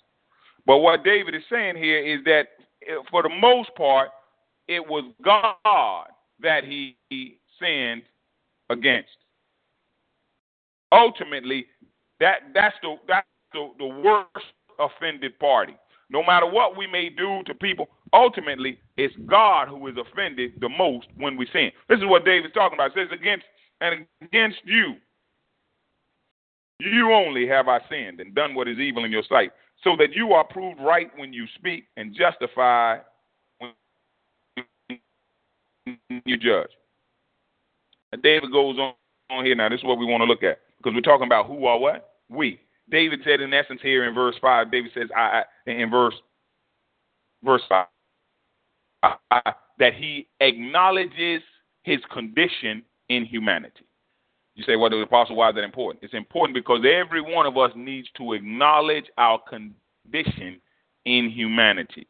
[0.66, 2.48] But what David is saying here is that,
[2.86, 4.10] eh, for the most part,
[4.68, 6.06] it was God
[6.40, 8.02] that he, he sinned
[8.72, 9.10] against.
[10.90, 11.66] Ultimately,
[12.20, 14.46] that that's the that's the, the worst
[14.78, 15.76] offended party.
[16.10, 20.68] No matter what we may do to people, ultimately it's God who is offended the
[20.68, 21.70] most when we sin.
[21.88, 22.96] This is what David's talking about.
[22.96, 23.46] It says against
[23.80, 24.94] and against you.
[26.78, 30.12] You only have I sinned and done what is evil in your sight, so that
[30.12, 33.02] you are proved right when you speak and justified
[33.58, 33.70] when
[36.26, 36.70] you judge.
[38.12, 38.94] And David goes on,
[39.30, 39.68] on here now.
[39.68, 42.14] This is what we want to look at because we're talking about who are what
[42.28, 42.60] we.
[42.90, 44.70] David said in essence here in verse five.
[44.70, 46.14] David says I, I in verse
[47.42, 47.86] verse five
[49.02, 51.42] I, I, that he acknowledges
[51.82, 53.84] his condition in humanity.
[54.54, 56.04] You say, well, the apostle, why is that important?
[56.04, 60.60] It's important because every one of us needs to acknowledge our condition
[61.06, 62.06] in humanity.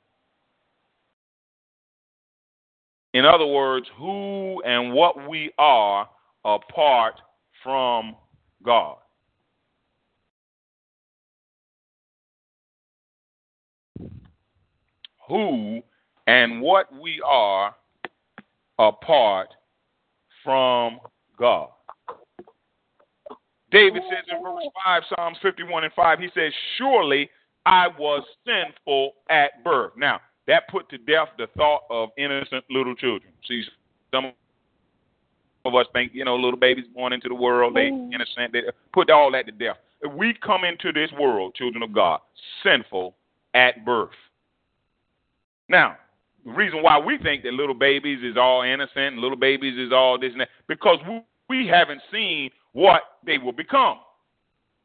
[3.14, 6.08] In other words, who and what we are
[6.44, 7.14] apart
[7.62, 8.16] from
[8.64, 8.96] God.
[15.28, 15.82] Who
[16.26, 17.74] and what we are
[18.78, 19.48] apart
[20.42, 20.98] from
[21.38, 21.68] God.
[23.70, 27.30] David says in verse 5, Psalms 51 and 5, he says, Surely
[27.64, 29.92] I was sinful at birth.
[29.96, 33.32] Now, that put to death the thought of innocent little children.
[33.46, 33.62] See,
[34.12, 34.32] some
[35.64, 38.12] of us think, you know, little babies born into the world, they mm.
[38.12, 39.76] innocent, they put all that to death.
[40.16, 42.20] We come into this world, children of God,
[42.64, 43.14] sinful
[43.54, 44.10] at birth.
[45.68, 45.96] Now,
[46.44, 50.18] the reason why we think that little babies is all innocent, little babies is all
[50.18, 53.98] this and that, because we, we haven't seen what they will become.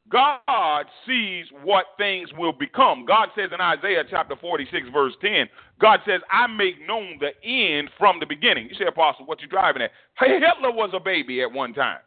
[0.10, 3.06] God sees what things will become.
[3.06, 5.48] God says in Isaiah chapter 46, verse 10,
[5.82, 8.67] God says, I make known the end from the beginning.
[8.70, 9.91] You say, Apostle, what you driving at?
[10.17, 12.00] Hey, Hitler was a baby at one time.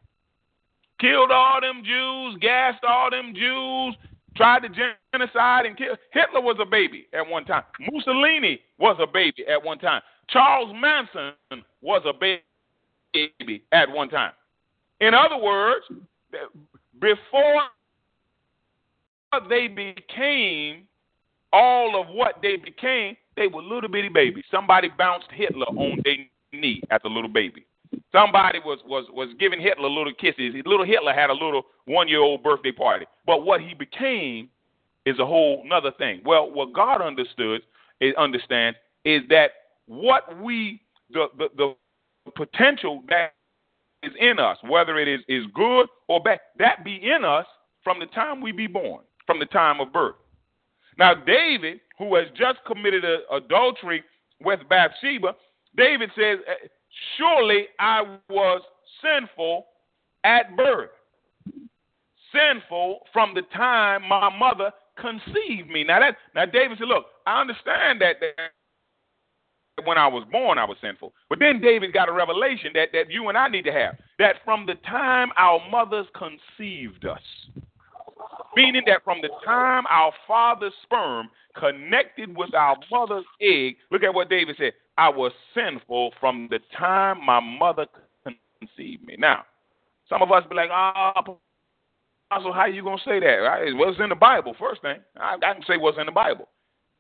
[0.99, 3.97] Killed all them Jews, gassed all them Jews,
[4.37, 4.69] tried to
[5.13, 5.97] genocide and kill.
[6.13, 7.65] Hitler was a baby at one time.
[7.93, 10.03] Mussolini was a baby at one time.
[10.29, 14.33] Charles Manson was a baby at one time.
[15.01, 15.85] In other words,
[17.01, 17.63] before
[19.49, 20.87] they became
[21.53, 24.45] all of what they became, they were little bitty babies.
[24.51, 26.17] Somebody bounced Hitler on their
[26.53, 27.67] knee as a little baby.
[28.13, 30.55] Somebody was was was giving Hitler little kisses.
[30.65, 33.07] Little Hitler had a little one year old birthday party.
[33.27, 34.49] But what he became
[35.07, 36.21] is a whole another thing.
[36.25, 37.63] Well, what God understood
[38.01, 39.51] is understands is that
[39.87, 41.75] what we the the, the
[42.37, 43.35] potential that
[44.03, 47.47] is in us, whether it is, is good or bad, that be in us
[47.83, 50.17] from the time we be born, from the time of birth.
[50.99, 54.03] Now, David, who has just committed a, adultery
[54.43, 55.37] with Bathsheba,
[55.77, 56.67] David says, uh,
[57.17, 58.61] Surely I was
[59.01, 59.67] sinful
[60.25, 60.91] at birth,
[62.33, 65.85] sinful from the time my mother conceived me.
[65.85, 70.65] Now, that, now David said, Look, I understand that, that when I was born, I
[70.65, 71.13] was sinful.
[71.29, 74.37] But then David got a revelation that, that you and I need to have that
[74.45, 77.23] from the time our mothers conceived us,
[78.61, 84.15] meaning that from the time our father's sperm connected with our mother's egg, look at
[84.15, 87.87] what David said I was sinful from the time my mother
[88.61, 89.17] conceived me.
[89.19, 89.45] Now,
[90.09, 91.39] some of us be like, ah, oh,
[92.43, 93.27] so how you gonna say that?
[93.27, 93.75] Right?
[93.75, 94.55] What's in the Bible?
[94.59, 96.49] First thing, I, I can say what's in the Bible.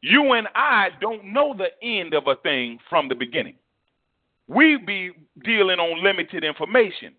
[0.00, 3.56] You and I don't know the end of a thing from the beginning.
[4.48, 5.12] We be
[5.44, 7.12] dealing on limited information.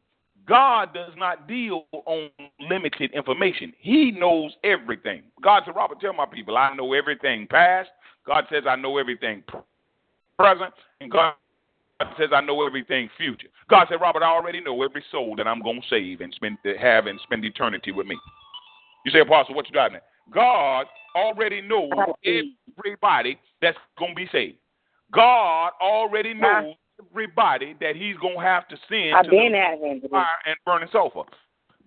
[0.48, 2.30] God does not deal on
[2.60, 3.74] limited information.
[3.80, 5.24] He knows everything.
[5.44, 7.90] God said, Robert, tell my people, I know everything past.
[8.26, 9.44] God says, I know everything
[10.38, 10.74] present.
[11.00, 11.34] And God
[12.18, 13.48] says, I know everything future.
[13.70, 16.58] God said, Robert, I already know every soul that I'm going to save and spend
[16.80, 18.18] have and spend eternity with me.
[19.06, 20.04] You say, Apostle, what you driving at?
[20.34, 20.86] God
[21.16, 21.92] already knows
[22.78, 24.58] everybody that's going to be saved.
[25.14, 26.76] God already knows
[27.10, 30.90] everybody that He's going to have to send I've to been the fire and burning
[30.92, 31.24] sulfur.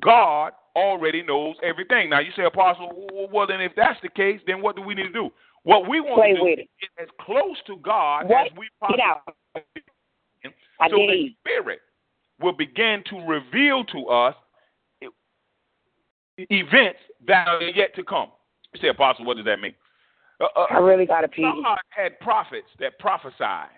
[0.02, 2.10] God already knows everything.
[2.10, 5.04] Now you say, Apostle, well then if that's the case, then what do we need
[5.04, 5.30] to do?
[5.62, 8.46] What we want Play to do is as close to God What?
[8.46, 9.82] as we possibly
[10.80, 11.34] I so the.
[11.40, 11.80] Spirit
[12.40, 14.34] will begin to reveal to us
[16.38, 18.28] events that are yet to come.
[18.74, 19.74] You say, Apostle, what does that mean?
[20.40, 21.42] Uh, uh, I really got to pee.
[21.42, 23.68] God had prophets that prophesied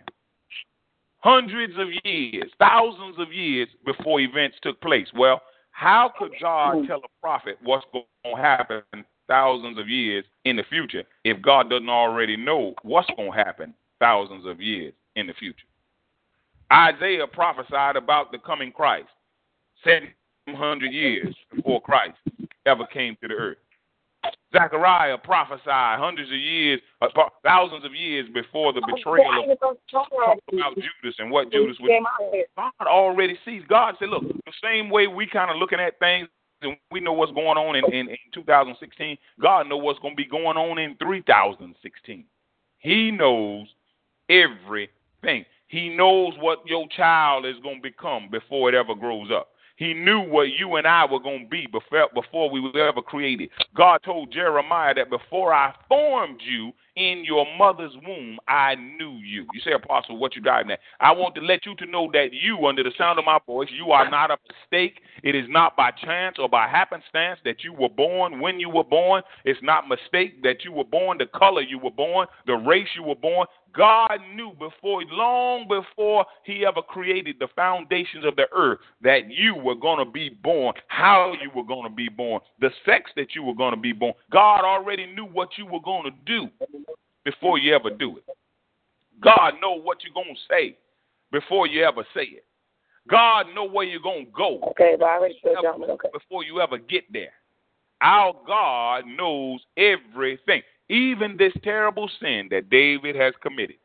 [1.19, 5.09] hundreds of years, thousands of years before events took place.
[5.15, 5.41] Well,
[5.71, 6.87] how could God hmm.
[6.87, 8.83] tell a prophet what's going to happen
[9.29, 13.75] thousands of years in the future if God doesn't already know what's going to happen
[13.99, 15.67] thousands of years in the future?
[16.73, 19.09] Isaiah prophesied about the coming Christ
[19.85, 22.19] 700 years before Christ
[22.65, 23.59] ever came to the earth.
[24.53, 27.09] Zechariah prophesied hundreds of years, uh,
[27.45, 29.77] thousands of years before the betrayal of
[30.53, 31.91] about Judas and what Judas was.
[32.57, 33.63] God already sees.
[33.69, 36.29] God said, "Look, the same way we kind of looking at things
[36.63, 39.19] and we know what's going on in, in, in 2016.
[39.41, 42.25] God knows what's going to be going on in 3016.
[42.79, 43.67] He knows
[44.29, 45.45] everything.
[45.69, 49.49] He knows what your child is going to become before it ever grows up.
[49.77, 53.51] He knew what you and I were going to be before, we were ever created.
[53.75, 59.47] God told Jeremiah that before I formed you in your mother's womb, I knew you.
[59.53, 60.81] You say, Apostle, what you driving at?
[60.99, 63.69] I want to let you to know that you, under the sound of my voice,
[63.71, 65.01] you are not a mistake.
[65.23, 68.85] It is not by chance or by happenstance that you were born when you were
[68.85, 69.23] born.
[69.45, 73.03] It's not mistake that you were born, the color you were born, the race you
[73.03, 73.47] were born.
[73.77, 79.55] God knew before, long before He ever created the foundations of the earth, that you
[79.55, 83.35] were going to be born, how you were going to be born, the sex that
[83.35, 84.15] you were going to be born.
[84.33, 86.49] God already knew what you were going to do
[87.25, 88.25] before you ever do it.
[89.21, 90.77] God know what you're going to say
[91.33, 92.45] before you ever say it.
[93.09, 94.61] God know where you're going to go.
[94.71, 96.09] Okay, but I already said okay.
[96.13, 97.33] Before you ever get there.
[98.01, 100.63] Our God knows everything.
[100.89, 103.77] Even this terrible sin that David has committed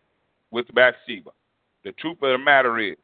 [0.51, 1.31] with Bathsheba.
[1.83, 2.95] The truth of the matter is,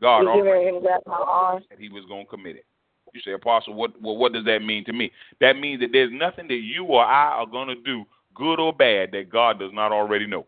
[0.00, 2.64] God already that he was going to commit it.
[3.12, 5.12] You say, Apostle, what well, what does that mean to me?
[5.40, 8.72] That means that there's nothing that you or I are going to do, good or
[8.72, 10.46] bad, that God does not already know.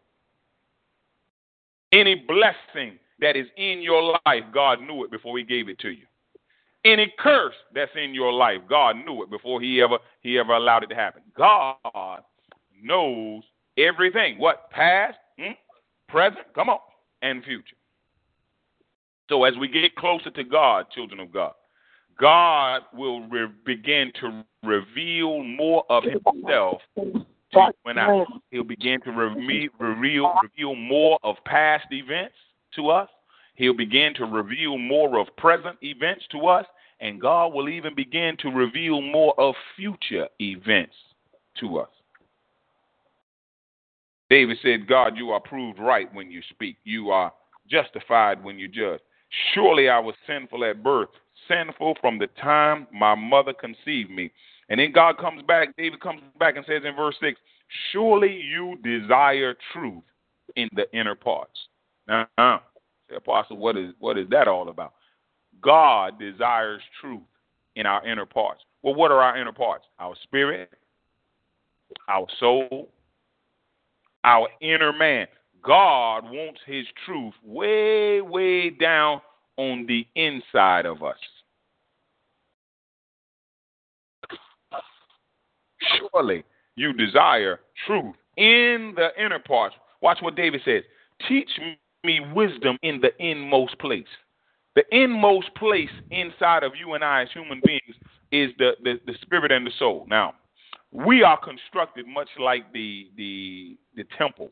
[1.93, 5.91] Any blessing that is in your life, God knew it before He gave it to
[5.91, 6.07] you.
[6.85, 10.83] Any curse that's in your life, God knew it before He ever He ever allowed
[10.83, 11.23] it to happen.
[11.37, 12.23] God
[12.83, 13.43] knows
[13.79, 14.39] everything.
[14.39, 14.71] What?
[14.71, 15.53] Past, hmm?
[16.09, 16.79] present, come on,
[17.23, 17.77] and future.
[19.29, 21.53] So as we get closer to God, children of God,
[22.19, 29.11] God will re- begin to reveal more of Himself to when I, He'll begin to
[29.11, 32.35] re- reveal reveal more of past events
[32.77, 33.09] to us.
[33.55, 36.67] He'll begin to reveal more of present events to us,
[37.01, 40.95] and God will even begin to reveal more of future events
[41.61, 41.89] to us.
[44.29, 46.77] David said, God, you are proved right when you speak.
[46.85, 47.33] You are
[47.71, 49.01] justified when you judge.
[49.55, 51.09] Surely I was sinful at birth,
[51.49, 54.31] sinful from the time my mother conceived me.
[54.69, 57.39] And then God comes back, David comes back and says in verse 6,
[57.93, 60.03] Surely you desire truth
[60.57, 61.59] in the inner parts.
[62.09, 62.59] Now, uh,
[63.15, 64.95] Apostle, what is what is that all about?
[65.61, 67.23] God desires truth
[67.75, 68.63] in our inner parts.
[68.83, 69.85] Well, what are our inner parts?
[69.99, 70.71] Our spirit,
[72.09, 72.89] our soul,
[74.27, 75.27] our inner man.
[75.63, 79.23] God wants his truth way, way down
[79.57, 81.17] on the inside of us.
[85.99, 89.75] Surely you desire truth in the inner parts.
[90.03, 90.83] Watch what David says.
[91.29, 91.49] Teach
[92.05, 94.05] me wisdom in the inmost place.
[94.75, 97.97] The inmost place inside of you and I as human beings
[98.31, 100.07] is the, the, the spirit and the soul.
[100.09, 100.35] Now,
[100.93, 104.51] we are constructed much like the the the temple.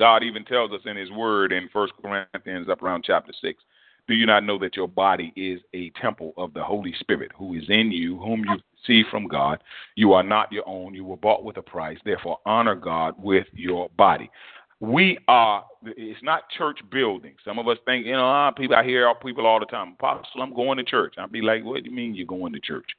[0.00, 3.62] God even tells us in His Word in First Corinthians, up around chapter six,
[4.08, 7.54] do you not know that your body is a temple of the Holy Spirit, who
[7.54, 9.62] is in you, whom you receive from God?
[9.94, 11.98] You are not your own; you were bought with a price.
[12.04, 14.30] Therefore, honor God with your body.
[14.80, 15.64] We are.
[15.84, 17.38] It's not church buildings.
[17.44, 18.76] Some of us think, you know, ah, people.
[18.76, 19.92] I hear people all the time.
[19.92, 21.14] Apostle, I'm going to church.
[21.16, 22.90] I'll be like, what do you mean you're going to church?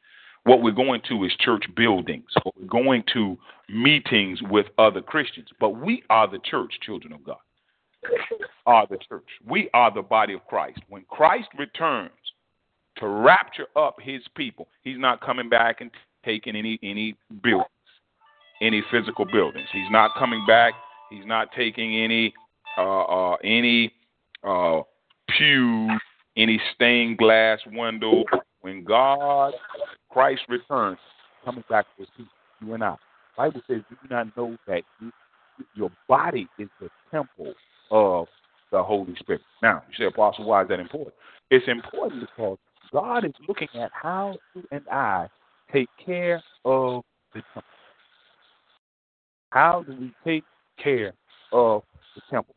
[0.45, 2.25] What we're going to is church buildings.
[2.55, 3.35] We're going to
[3.67, 5.47] meetings with other Christians.
[5.59, 7.37] But we are the church, children of God.
[8.67, 9.25] Are the church.
[9.47, 10.79] We are the body of Christ.
[10.87, 12.11] When Christ returns
[12.97, 15.89] to rapture up his people, he's not coming back and
[16.23, 17.65] taking any any buildings,
[18.61, 19.67] any physical buildings.
[19.73, 20.73] He's not coming back.
[21.09, 22.31] He's not taking any
[22.77, 23.91] uh, uh, any
[24.43, 24.81] uh,
[25.35, 25.89] pew,
[26.37, 28.23] any stained glass window.
[28.61, 29.53] When God
[30.15, 30.97] Christ returns,
[31.43, 32.27] coming back to his
[32.61, 32.95] you and I.
[33.35, 35.11] Bible says, "Do you not know that you,
[35.73, 37.53] your body is the temple
[37.91, 38.27] of
[38.71, 41.13] the Holy Spirit?" Now, you say, Apostle, why is that important?
[41.51, 42.57] It's important because
[42.93, 45.27] God is looking at how you and I
[45.73, 47.03] take care of
[47.33, 47.71] the temple.
[49.49, 50.45] How do we take
[50.81, 51.13] care
[51.51, 51.83] of
[52.15, 52.55] the temple?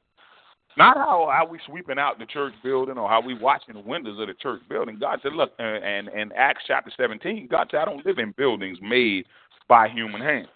[0.78, 4.20] Not how how we sweeping out the church building or how we watching the windows
[4.20, 4.96] of the church building.
[5.00, 8.32] God said, look, uh, and and Acts chapter 17, God said, I don't live in
[8.36, 9.26] buildings made
[9.68, 10.46] by human hands.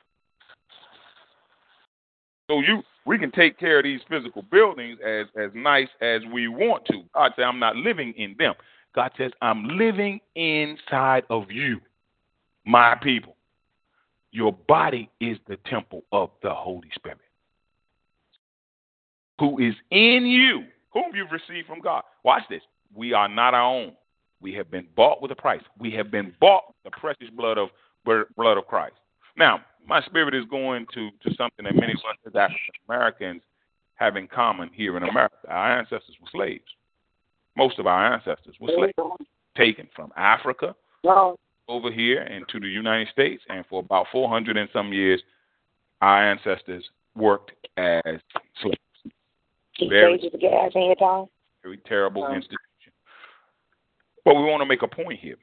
[2.48, 6.46] So you we can take care of these physical buildings as as nice as we
[6.46, 7.02] want to.
[7.16, 8.54] God said, I'm not living in them.
[8.94, 11.80] God says, I'm living inside of you,
[12.64, 13.34] my people.
[14.30, 17.18] Your body is the temple of the Holy Spirit,
[19.42, 20.62] who is in you,
[20.92, 22.04] whom you've received from God.
[22.22, 22.62] Watch this.
[22.94, 23.92] We are not our own.
[24.40, 25.62] We have been bought with a price.
[25.80, 27.70] We have been bought the precious blood of
[28.04, 28.94] blood of Christ.
[29.36, 33.42] Now, my spirit is going to, to something that many of us as African Americans
[33.96, 35.34] have in common here in America.
[35.48, 36.62] Our ancestors were slaves.
[37.56, 39.26] Most of our ancestors were slaves
[39.56, 40.76] taken from Africa
[41.68, 45.20] over here into the United States, and for about 400 and some years,
[46.00, 46.84] our ancestors
[47.16, 48.20] worked as
[48.60, 48.78] slaves.
[49.88, 50.18] Very,
[51.62, 52.58] very terrible um, institution.
[54.24, 55.36] But we want to make a point here.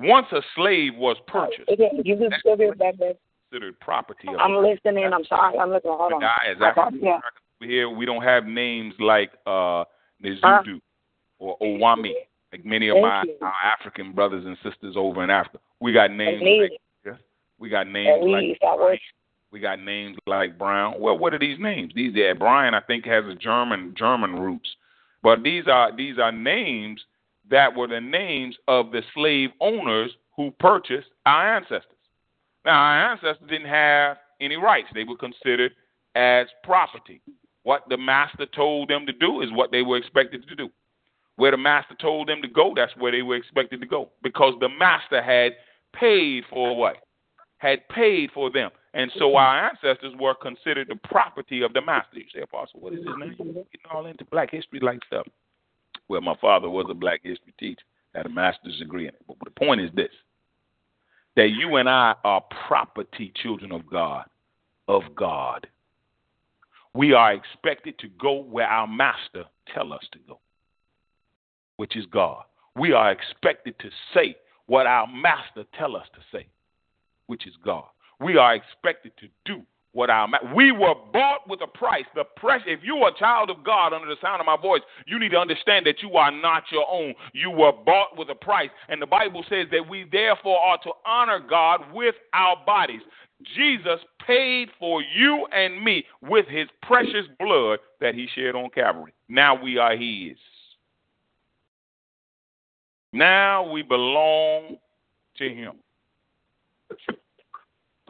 [0.00, 1.68] Once a slave was uh, purchased,
[2.04, 3.14] you can still be back there.
[3.50, 4.28] considered property.
[4.28, 5.10] Of I'm listening.
[5.12, 5.58] I'm sorry.
[5.58, 5.94] I'm listening.
[5.96, 6.22] Hold on.
[6.22, 7.20] As African Yeah.
[7.60, 9.84] here, we don't have names like uh,
[10.24, 10.78] Nizudu Huh?
[11.38, 12.12] or Owami,
[12.52, 13.36] like many of my you.
[13.42, 15.58] our African brothers and sisters over in Africa.
[15.80, 16.80] We got names like
[17.58, 19.00] we got And names we like.
[19.50, 21.00] We got names like Brown.
[21.00, 21.92] Well, what are these names?
[21.94, 24.68] These yeah, Brian I think has a German German roots.
[25.22, 27.00] But these are these are names
[27.50, 31.84] that were the names of the slave owners who purchased our ancestors.
[32.64, 34.88] Now our ancestors didn't have any rights.
[34.94, 35.72] They were considered
[36.14, 37.20] as property.
[37.62, 40.70] What the master told them to do is what they were expected to do.
[41.36, 44.10] Where the master told them to go, that's where they were expected to go.
[44.22, 45.52] Because the master had
[45.92, 46.96] paid for what?
[47.58, 48.70] Had paid for them.
[48.98, 52.18] And so our ancestors were considered the property of the master.
[52.18, 53.36] You say, Apostle, what is his name?
[53.38, 55.24] Getting all into black history like stuff.
[56.08, 59.22] Well, my father was a black history teacher, had a master's degree in it.
[59.28, 60.10] But the point is this
[61.36, 64.24] that you and I are property children of God,
[64.88, 65.68] of God.
[66.92, 70.40] We are expected to go where our master tell us to go,
[71.76, 72.42] which is God.
[72.74, 74.34] We are expected to say
[74.66, 76.48] what our master tell us to say,
[77.28, 77.84] which is God.
[78.20, 79.62] We are expected to do
[79.92, 82.04] what our ma- we were bought with a price.
[82.14, 82.62] The price.
[82.66, 85.30] If you are a child of God under the sound of my voice, you need
[85.30, 87.14] to understand that you are not your own.
[87.32, 90.90] You were bought with a price, and the Bible says that we therefore are to
[91.06, 93.00] honor God with our bodies.
[93.56, 99.14] Jesus paid for you and me with his precious blood that he shed on Calvary.
[99.28, 100.36] Now we are his.
[103.12, 104.76] Now we belong
[105.38, 105.72] to him.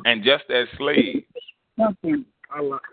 [0.05, 1.25] And just as slaves,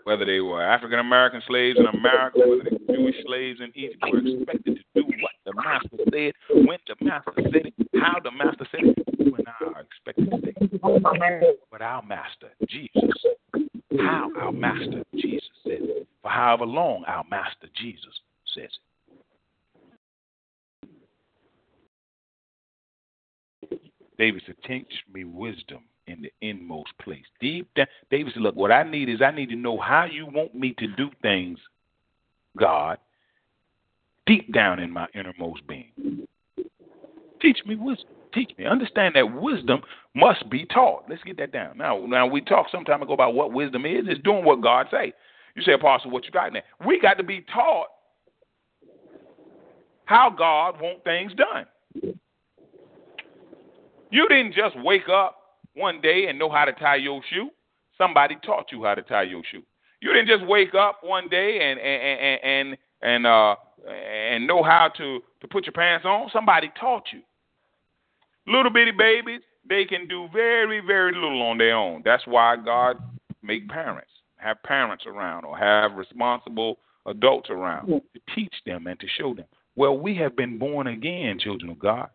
[0.04, 4.02] whether they were African American slaves in America, whether they were Jewish slaves in Egypt,
[4.12, 6.32] were expected to do what the master said,
[6.66, 8.96] when the master said it, how the master said it.
[9.18, 11.58] You and I are expected to say it.
[11.70, 13.24] But our master, Jesus,
[13.98, 16.06] how our master, Jesus, said it.
[16.22, 18.20] For however long our master, Jesus,
[18.54, 18.78] says it.
[24.18, 27.24] David said, Teach me wisdom in the inmost place.
[27.40, 30.26] Deep down, David said, Look, what I need is I need to know how you
[30.26, 31.58] want me to do things,
[32.56, 32.98] God,
[34.26, 36.26] deep down in my innermost being.
[37.40, 38.08] Teach me wisdom.
[38.32, 38.66] Teach me.
[38.66, 39.80] Understand that wisdom
[40.14, 41.04] must be taught.
[41.08, 41.78] Let's get that down.
[41.78, 44.04] Now, now we talked some time ago about what wisdom is.
[44.06, 45.12] It's doing what God say.
[45.54, 46.64] You say, Apostle, what you got there?
[46.86, 47.86] We got to be taught
[50.04, 51.66] how God want things done.
[54.10, 55.45] You didn't just wake up
[55.76, 57.50] one day and know how to tie your shoe.
[57.98, 59.62] Somebody taught you how to tie your shoe.
[60.00, 63.54] You didn't just wake up one day and and and and, and uh
[63.88, 66.28] and know how to to put your pants on.
[66.32, 67.20] Somebody taught you.
[68.46, 72.02] Little bitty babies, they can do very very little on their own.
[72.04, 72.98] That's why God
[73.42, 78.02] make parents, have parents around, or have responsible adults around to
[78.34, 79.46] teach them and to show them.
[79.76, 82.08] Well, we have been born again, children of God.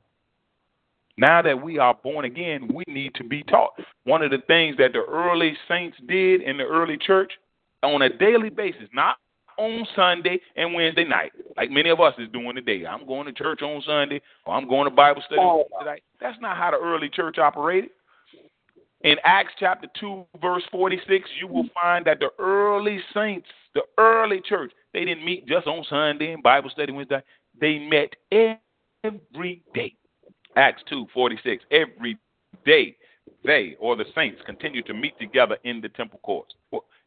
[1.21, 3.73] Now that we are born again, we need to be taught.
[4.05, 7.31] One of the things that the early saints did in the early church
[7.83, 9.17] on a daily basis, not
[9.59, 12.87] on Sunday and Wednesday night, like many of us is doing today.
[12.87, 16.01] I'm going to church on Sunday or I'm going to Bible study on Wednesday.
[16.19, 17.91] That's not how the early church operated.
[19.01, 24.41] In Acts chapter 2, verse 46, you will find that the early saints, the early
[24.43, 27.21] church, they didn't meet just on Sunday and Bible study Wednesday.
[27.59, 28.15] They met
[29.03, 29.95] every day.
[30.55, 31.63] Acts 2 46.
[31.71, 32.17] Every
[32.65, 32.95] day
[33.43, 36.53] they or the saints continued to meet together in the temple courts.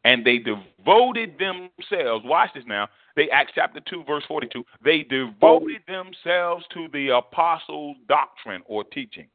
[0.03, 2.25] And they devoted themselves.
[2.25, 2.87] Watch this now.
[3.15, 4.63] They Acts chapter two, verse forty-two.
[4.83, 9.27] They devoted themselves to the apostles' doctrine or teaching.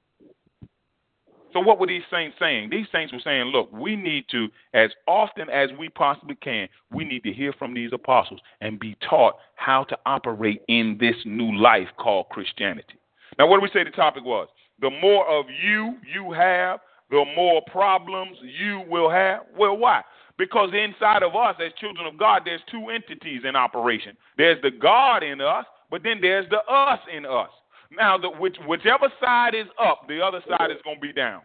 [1.53, 2.71] So what were these saints saying?
[2.71, 7.05] These saints were saying, look, we need to, as often as we possibly can, we
[7.05, 11.57] need to hear from these apostles and be taught how to operate in this new
[11.59, 13.00] life called Christianity.
[13.41, 14.49] Now, what did we say the topic was?
[14.83, 19.45] The more of you you have, the more problems you will have.
[19.59, 20.03] Well, why?
[20.37, 24.15] Because inside of us, as children of God, there's two entities in operation.
[24.37, 27.49] There's the God in us, but then there's the us in us.
[27.91, 31.41] Now, the, which, whichever side is up, the other side is going to be down.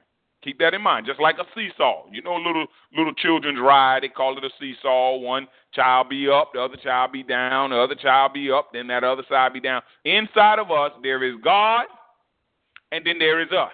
[0.45, 1.07] Keep that in mind.
[1.07, 2.03] Just like a seesaw.
[2.11, 4.03] You know, little little children's ride.
[4.03, 5.17] They call it a seesaw.
[5.17, 8.87] One child be up, the other child be down, the other child be up, then
[8.87, 9.81] that other side be down.
[10.05, 11.85] Inside of us, there is God,
[12.91, 13.73] and then there is us.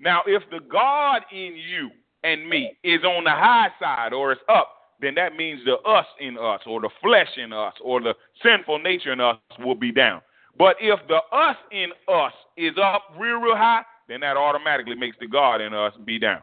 [0.00, 1.90] Now, if the God in you
[2.22, 6.06] and me is on the high side or is up, then that means the us
[6.20, 9.92] in us or the flesh in us or the sinful nature in us will be
[9.92, 10.22] down.
[10.56, 15.16] But if the us in us is up real, real high, then that automatically makes
[15.20, 16.42] the God in us be down.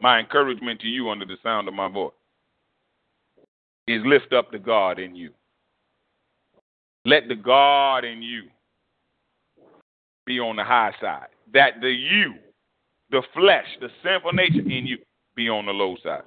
[0.00, 2.12] My encouragement to you under the sound of my voice
[3.86, 5.30] is lift up the God in you.
[7.04, 8.44] Let the God in you
[10.26, 11.28] be on the high side.
[11.52, 12.34] That the you,
[13.10, 14.98] the flesh, the sinful nature in you
[15.34, 16.22] be on the low side.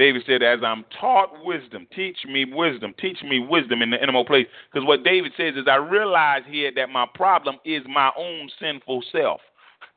[0.00, 4.28] David said, As I'm taught wisdom, teach me wisdom, teach me wisdom in the innermost
[4.28, 4.46] place.
[4.72, 9.04] Because what David says is, I realize here that my problem is my own sinful
[9.12, 9.42] self.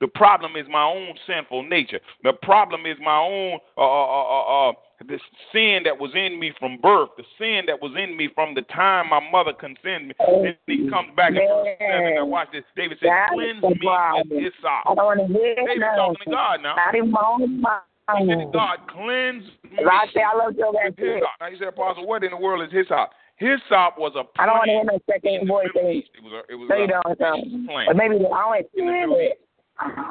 [0.02, 2.02] The problem is my own sinful nature.
[2.24, 4.74] The problem is my own uh, uh, uh, uh,
[5.08, 5.20] the
[5.54, 8.64] sin that was in me from birth, the sin that was in me from the
[8.64, 10.14] time my mother conceived me.
[10.20, 12.16] Then he comes back in verse 7.
[12.16, 12.64] Now watch this.
[12.76, 14.84] David said, Cleanse me with hyssop.
[14.86, 16.76] I don't want to hear David's talking to God now.
[16.76, 17.84] Not even my own mind.
[18.20, 20.98] He said, God, cleanse me I say I love your with.
[20.98, 23.12] Now he said, Apostle, what in the world is hyssop?
[23.38, 25.68] Hyssop was a I don't want to hear no second voice.
[25.74, 27.66] It was a, it was you a don't know.
[27.72, 27.88] plant.
[27.88, 29.40] But maybe I always feel it.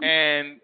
[0.03, 0.61] And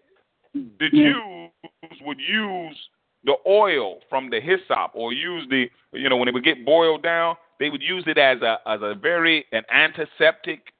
[0.53, 2.75] the Jews would use
[3.23, 7.03] the oil from the hyssop or use the you know when it would get boiled
[7.03, 10.73] down they would use it as a as a very an antiseptic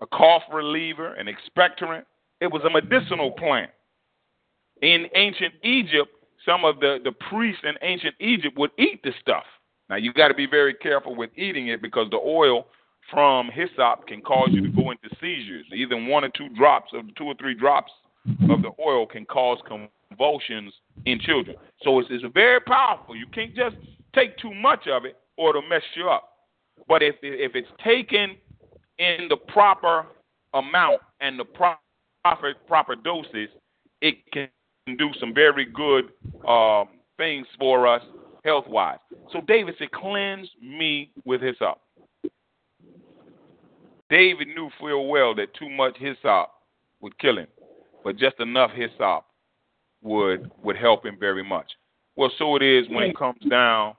[0.00, 2.04] a cough reliever an expectorant
[2.40, 3.70] it was a medicinal plant
[4.82, 6.10] in ancient egypt
[6.44, 9.44] some of the the priests in ancient egypt would eat the stuff
[9.88, 12.66] now you got to be very careful with eating it because the oil
[13.10, 17.04] from hyssop can cause you to go into seizures either one or two drops of
[17.16, 17.92] two or three drops
[18.50, 20.72] of the oil can cause convulsions
[21.06, 21.56] in children.
[21.82, 23.16] So it's, it's very powerful.
[23.16, 23.76] You can't just
[24.14, 26.28] take too much of it or it'll mess you up.
[26.88, 28.36] But if if it's taken
[28.98, 30.06] in the proper
[30.54, 33.48] amount and the proper proper doses,
[34.00, 34.48] it can
[34.96, 36.10] do some very good
[36.46, 38.02] um, things for us
[38.44, 38.98] health wise.
[39.32, 41.80] So David said, "Cleanse me with hyssop."
[44.08, 46.50] David knew full well that too much hyssop
[47.00, 47.46] would kill him,
[48.02, 49.24] but just enough hyssop
[50.02, 51.70] would would help him very much.
[52.16, 53.94] Well, so it is when it comes down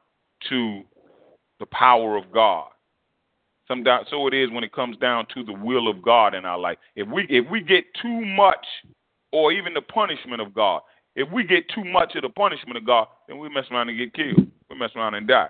[0.49, 0.81] to
[1.59, 2.69] the power of God.
[3.67, 6.59] Some so it is when it comes down to the will of God in our
[6.59, 6.77] life.
[6.95, 8.65] If we if we get too much,
[9.31, 10.81] or even the punishment of God,
[11.15, 13.97] if we get too much of the punishment of God, then we mess around and
[13.97, 14.47] get killed.
[14.69, 15.49] We mess around and die.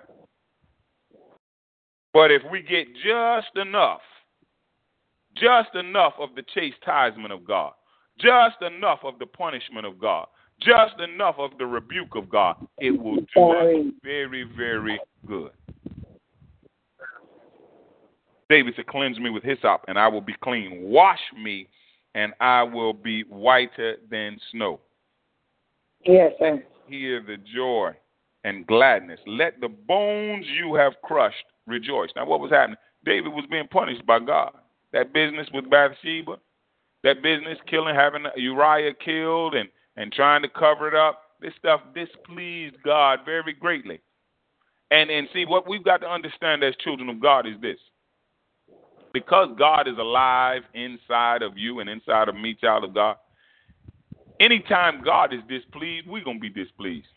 [2.12, 4.00] But if we get just enough,
[5.36, 7.72] just enough of the chastisement of God,
[8.18, 10.26] just enough of the punishment of God,
[10.60, 15.50] just enough of the rebuke of God, it will do us very, very good.
[18.48, 20.82] David said, Cleanse me with hyssop, and I will be clean.
[20.82, 21.68] Wash me,
[22.14, 24.80] and I will be whiter than snow.
[26.04, 26.62] Yes, sir.
[26.86, 27.92] Hear the joy
[28.44, 29.20] and gladness.
[29.26, 32.10] Let the bones you have crushed rejoice.
[32.16, 32.76] Now, what was happening?
[33.04, 34.52] David was being punished by God.
[34.92, 36.36] That business with Bathsheba,
[37.02, 41.22] that business killing, having Uriah killed, and and trying to cover it up.
[41.40, 44.00] This stuff displeased God very greatly.
[44.90, 47.78] And and see what we've got to understand as children of God is this.
[49.12, 53.16] Because God is alive inside of you and inside of me, child of God,
[54.40, 57.08] anytime God is displeased, we're gonna be displeased.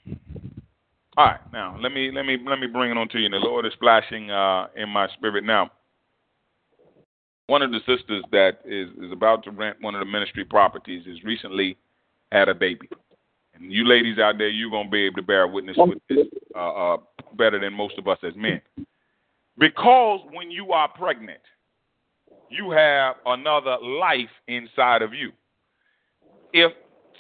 [1.18, 3.30] All right, now let me let me let me bring it on to you.
[3.30, 5.72] The Lord is flashing uh, in my spirit now.
[7.48, 11.06] One of the sisters that is, is about to rent one of the ministry properties
[11.06, 11.78] is recently
[12.32, 12.90] had a baby.
[13.54, 16.28] And you ladies out there, you're going to be able to bear witness with this
[16.56, 16.98] uh, uh,
[17.38, 18.62] better than most of us as men.
[19.58, 21.40] Because when you are pregnant,
[22.50, 25.32] you have another life inside of you.
[26.54, 26.72] If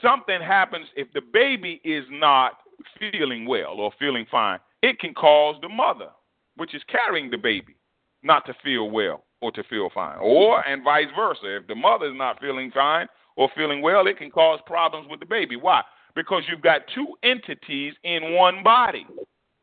[0.01, 2.53] something happens if the baby is not
[2.99, 6.09] feeling well or feeling fine, it can cause the mother,
[6.57, 7.76] which is carrying the baby,
[8.23, 10.17] not to feel well or to feel fine.
[10.21, 11.57] Or, and vice versa.
[11.57, 15.19] If the mother is not feeling fine or feeling well, it can cause problems with
[15.19, 15.55] the baby.
[15.55, 15.82] Why?
[16.15, 19.05] Because you've got two entities in one body.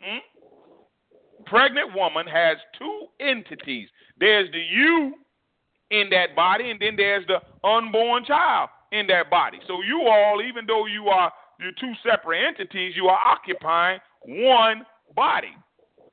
[0.00, 0.18] Hmm?
[1.46, 3.88] Pregnant woman has two entities.
[4.18, 5.14] There's the you
[5.92, 9.58] in that body, and then there's the unborn child in that body.
[9.68, 11.30] So you all, even though you are
[11.60, 14.84] you're two separate entities, you are occupying one
[15.14, 15.54] body.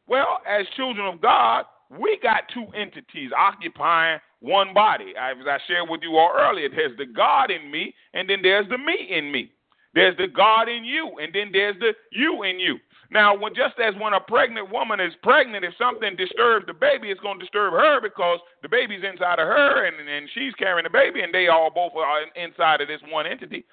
[0.08, 1.66] Well, as children of God,
[1.98, 5.14] we got two entities occupying one body.
[5.20, 8.68] As I shared with you all earlier, there's the God in me, and then there's
[8.70, 9.52] the me in me.
[9.94, 12.78] There's the God in you, and then there's the you in you.
[13.12, 17.10] Now, when, just as when a pregnant woman is pregnant, if something disturbs the baby,
[17.10, 20.84] it's going to disturb her because the baby's inside of her, and, and she's carrying
[20.84, 23.66] the baby, and they all both are inside of this one entity.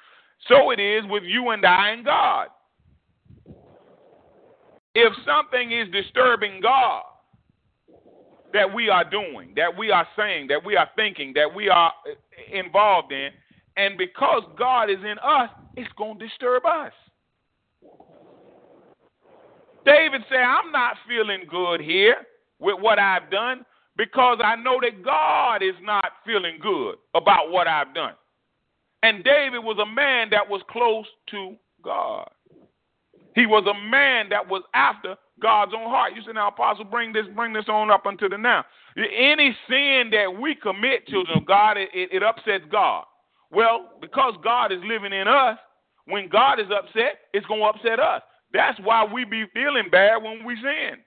[0.48, 2.48] So it is with you and I and God.
[4.94, 7.02] If something is disturbing God
[8.54, 11.92] that we are doing, that we are saying, that we are thinking, that we are
[12.08, 13.28] uh, involved in,
[13.76, 16.92] and because God is in us, it's going to disturb us.
[19.86, 22.16] David said, I'm not feeling good here
[22.58, 23.64] with what I've done
[23.96, 28.14] because I know that God is not feeling good about what I've done.
[29.02, 32.28] And David was a man that was close to God.
[33.36, 36.14] He was a man that was after God's own heart.
[36.16, 38.64] You said, now, Apostle, bring this, bring this on up unto the now.
[38.96, 43.04] Any sin that we commit, children of God, it, it upsets God.
[43.52, 45.58] Well, because God is living in us,
[46.06, 48.22] when God is upset, it's going to upset us.
[48.52, 50.98] That's why we be feeling bad when we sin.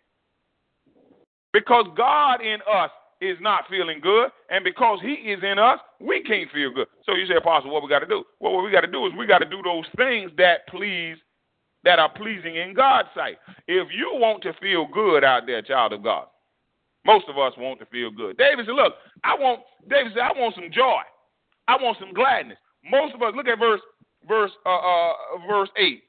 [1.54, 6.24] Because God in us is not feeling good, and because He is in us, we
[6.24, 6.88] can't feel good.
[7.06, 8.24] So you say, Apostle, what we got to do?
[8.40, 11.18] Well, what we got to do is we got to do those things that please,
[11.84, 13.38] that are pleasing in God's sight.
[13.68, 16.28] If you want to feel good out there, child of God,
[17.06, 18.38] most of us want to feel good.
[18.38, 21.02] David said, "Look, I want." David said, "I want some joy.
[21.68, 23.82] I want some gladness." Most of us look at verse
[24.28, 25.14] verse uh, uh,
[25.48, 26.04] verse eight.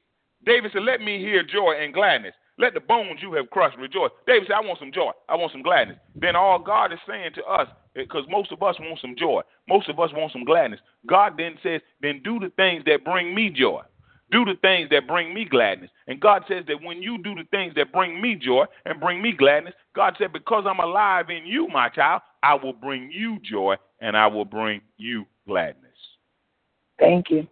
[0.45, 2.35] David said, Let me hear joy and gladness.
[2.59, 4.11] Let the bones you have crushed rejoice.
[4.27, 5.13] David said, I want some joy.
[5.29, 5.99] I want some gladness.
[6.15, 9.41] Then all God is saying to us, eh, because most of us want some joy,
[9.67, 10.81] most of us want some gladness.
[11.07, 13.83] God then says, Then do the things that bring me joy.
[14.31, 15.91] Do the things that bring me gladness.
[16.07, 19.21] And God says that when you do the things that bring me joy and bring
[19.21, 23.39] me gladness, God said, Because I'm alive in you, my child, I will bring you
[23.41, 25.91] joy and I will bring you gladness.
[26.99, 27.49] Thank you.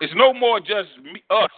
[0.00, 1.50] It's no more just me, us,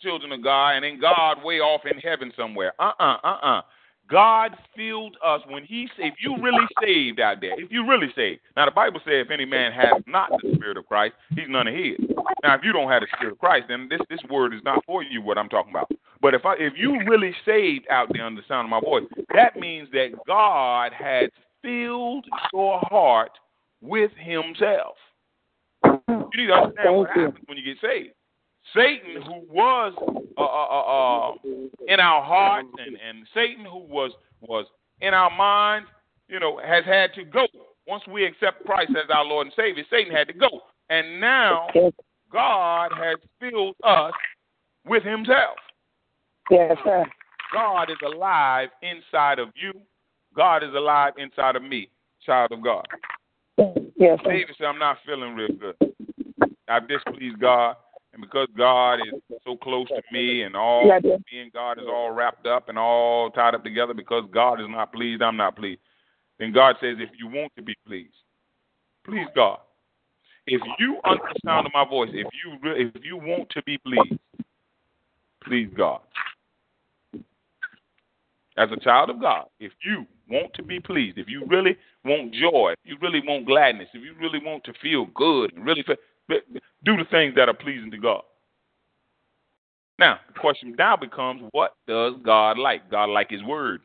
[0.00, 2.72] children of God, and then God way off in heaven somewhere.
[2.78, 3.62] Uh uh-uh, uh, uh uh.
[4.08, 8.40] God filled us when He if you really saved out there, if you really saved.
[8.56, 11.66] Now the Bible says if any man has not the Spirit of Christ, he's none
[11.66, 11.98] of His.
[12.42, 14.84] Now if you don't have the Spirit of Christ, then this this word is not
[14.86, 15.20] for you.
[15.20, 15.90] What I'm talking about.
[16.22, 19.04] But if I if you really saved out there under the sound of my voice,
[19.34, 21.30] that means that God has
[21.62, 23.32] filled your heart
[23.80, 24.96] with himself.
[25.84, 28.14] You need to understand what happens when you get saved.
[28.74, 29.94] Satan, who was
[30.36, 34.66] uh, uh, uh, in our hearts, and, and Satan, who was was
[35.00, 35.88] in our minds,
[36.28, 37.46] you know, has had to go.
[37.86, 40.48] Once we accept Christ as our Lord and Savior, Satan had to go,
[40.90, 41.68] and now
[42.30, 44.12] God has filled us
[44.86, 45.56] with Himself.
[46.50, 47.04] Yes, sir.
[47.52, 49.72] God is alive inside of you.
[50.36, 51.90] God is alive inside of me,
[52.24, 52.86] child of God.
[53.96, 54.18] Yes.
[54.24, 55.76] David said, I'm not feeling real good.
[56.68, 57.76] I've displeased God,
[58.12, 61.86] and because God is so close to me and all Yeah, me and God is
[61.88, 65.56] all wrapped up and all tied up together because God is not pleased, I'm not
[65.56, 65.80] pleased.
[66.38, 68.14] Then God says, if you want to be pleased,
[69.04, 69.58] please God.
[70.46, 73.76] If you under the sound of my voice, if you if you want to be
[73.78, 74.18] pleased,
[75.44, 76.00] please God.
[78.56, 81.76] As a child of God, if you want to be pleased, if you really
[82.08, 85.82] want joy, if you really want gladness, if you really want to feel good, really
[85.82, 85.96] feel,
[86.84, 88.22] do the things that are pleasing to God.
[89.98, 92.90] Now, the question now becomes, what does God like?
[92.90, 93.80] God like His Word.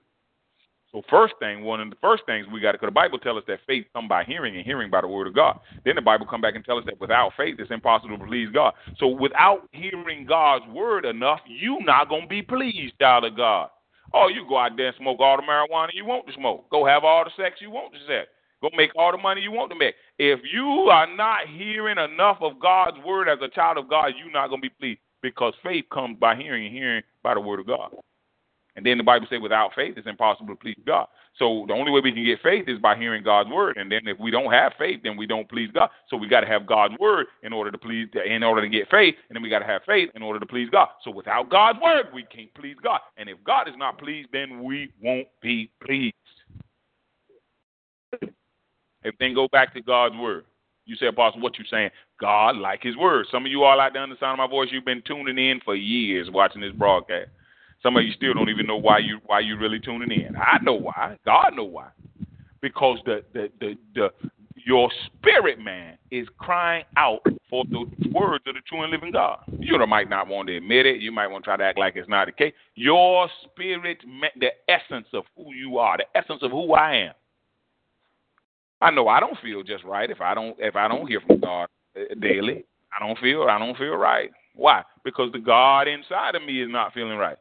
[0.91, 3.39] So, first thing, one of the first things we got to, because the Bible tells
[3.39, 5.59] us that faith come by hearing, and hearing by the Word of God.
[5.83, 8.49] Then the Bible come back and tell us that without faith, it's impossible to please
[8.53, 8.73] God.
[8.99, 13.69] So, without hearing God's Word enough, you not gonna be pleased, child of God.
[14.13, 16.69] Oh, you go out there and smoke all the marijuana you want to smoke.
[16.69, 18.29] Go have all the sex you want to sex.
[18.61, 19.95] Go make all the money you want to make.
[20.17, 24.31] If you are not hearing enough of God's word as a child of God, you're
[24.31, 27.59] not going to be pleased because faith comes by hearing and hearing by the word
[27.59, 27.93] of God.
[28.75, 31.07] And then the Bible says, without faith, it's impossible to please God.
[31.39, 33.77] So the only way we can get faith is by hearing God's word.
[33.77, 35.89] And then if we don't have faith, then we don't please God.
[36.09, 38.89] So we got to have God's word in order to please, in order to get
[38.89, 39.15] faith.
[39.29, 40.89] And then we got to have faith in order to please God.
[41.03, 42.99] So without God's word, we can't please God.
[43.17, 46.13] And if God is not pleased, then we won't be pleased.
[49.03, 50.45] Everything go back to God's word.
[50.85, 51.89] You say, Apostle, what you saying?
[52.19, 53.25] God like his word.
[53.31, 55.37] Some of you all out there on the sound of my voice, you've been tuning
[55.37, 57.29] in for years watching this broadcast.
[57.83, 60.35] Some of you still don't even know why you why you really tuning in.
[60.37, 61.17] I know why.
[61.25, 61.89] God know why.
[62.61, 64.09] Because the the the, the
[64.65, 69.39] your spirit man is crying out for the words of the true and living God.
[69.59, 71.01] You might not want to admit it.
[71.01, 72.53] You might want to try to act like it's not the case.
[72.75, 77.13] Your spirit, man, the essence of who you are, the essence of who I am.
[78.81, 81.41] I know I don't feel just right if I don't if I don't hear from
[81.41, 81.67] God
[81.97, 82.65] uh, daily.
[82.97, 84.31] I don't feel I don't feel right.
[84.55, 84.83] Why?
[85.03, 87.37] Because the God inside of me is not feeling right.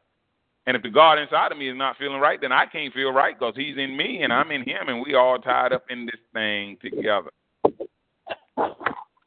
[0.67, 3.11] And if the God inside of me is not feeling right, then I can't feel
[3.13, 6.07] right because He's in me and I'm in Him, and we all tied up in
[6.07, 7.31] this thing together.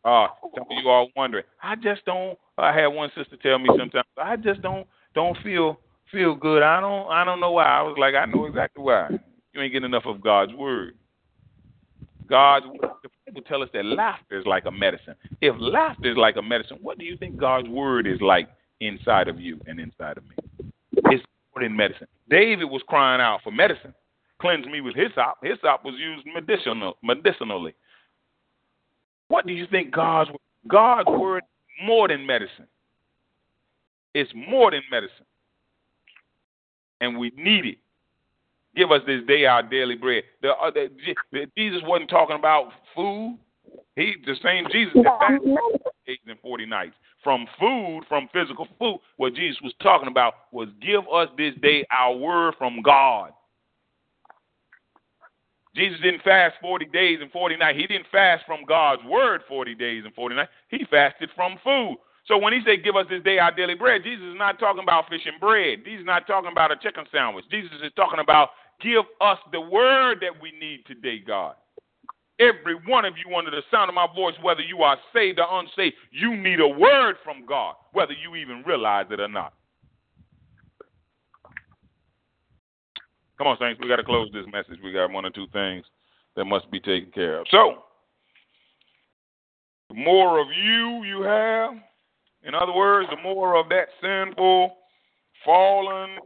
[0.06, 1.44] Uh, some of you all wondering.
[1.64, 2.38] I just don't.
[2.58, 4.06] I had one sister tell me sometimes.
[4.18, 5.80] I just don't don't feel
[6.12, 6.62] feel good.
[6.62, 7.66] I don't I don't know why.
[7.66, 9.10] I was like, I know exactly why.
[9.54, 10.94] You ain't getting enough of God's word.
[12.30, 12.92] God's word.
[13.04, 15.16] The Bible tell us that laughter is like a medicine.
[15.42, 18.48] If laughter is like a medicine, what do you think God's word is like
[18.82, 20.72] inside of you and inside of me?
[20.96, 21.24] It's
[21.54, 22.08] more than medicine.
[22.30, 23.94] David was crying out for medicine.
[24.40, 25.38] Cleanse me with hyssop.
[25.42, 27.74] Hyssop was used medicinal, medicinally.
[29.28, 30.30] What do you think God's
[30.68, 31.44] God's word
[31.84, 32.68] more than medicine?
[34.14, 35.26] It's more than medicine.
[37.02, 37.78] And we need it.
[38.76, 40.24] Give us this day our daily bread.
[40.42, 43.38] The, uh, the, Jesus wasn't talking about food.
[43.96, 45.40] He the same Jesus that
[46.06, 49.00] days and forty nights from food, from physical food.
[49.18, 53.32] What Jesus was talking about was give us this day our word from God.
[55.76, 57.78] Jesus didn't fast 40 days and 40 nights.
[57.78, 60.52] He didn't fast from God's word 40 days and 40 nights.
[60.70, 61.98] He fasted from food.
[62.28, 64.84] So when he said, Give us this day our daily bread, Jesus is not talking
[64.84, 65.80] about fish and bread.
[65.84, 67.46] Jesus is not talking about a chicken sandwich.
[67.50, 68.50] Jesus is talking about
[68.82, 71.56] give us the word that we need today, God.
[72.40, 75.48] Every one of you under the sound of my voice, whether you are saved or
[75.60, 79.54] unsaved, you need a word from God, whether you even realize it or not.
[83.38, 84.80] Come on, Saints, we got to close this message.
[84.84, 85.86] We got one or two things
[86.36, 87.48] that must be taken care of.
[87.52, 87.84] So,
[89.90, 91.74] the more of you you have,
[92.44, 94.76] in other words, the more of that sinful,
[95.44, 96.18] fallen,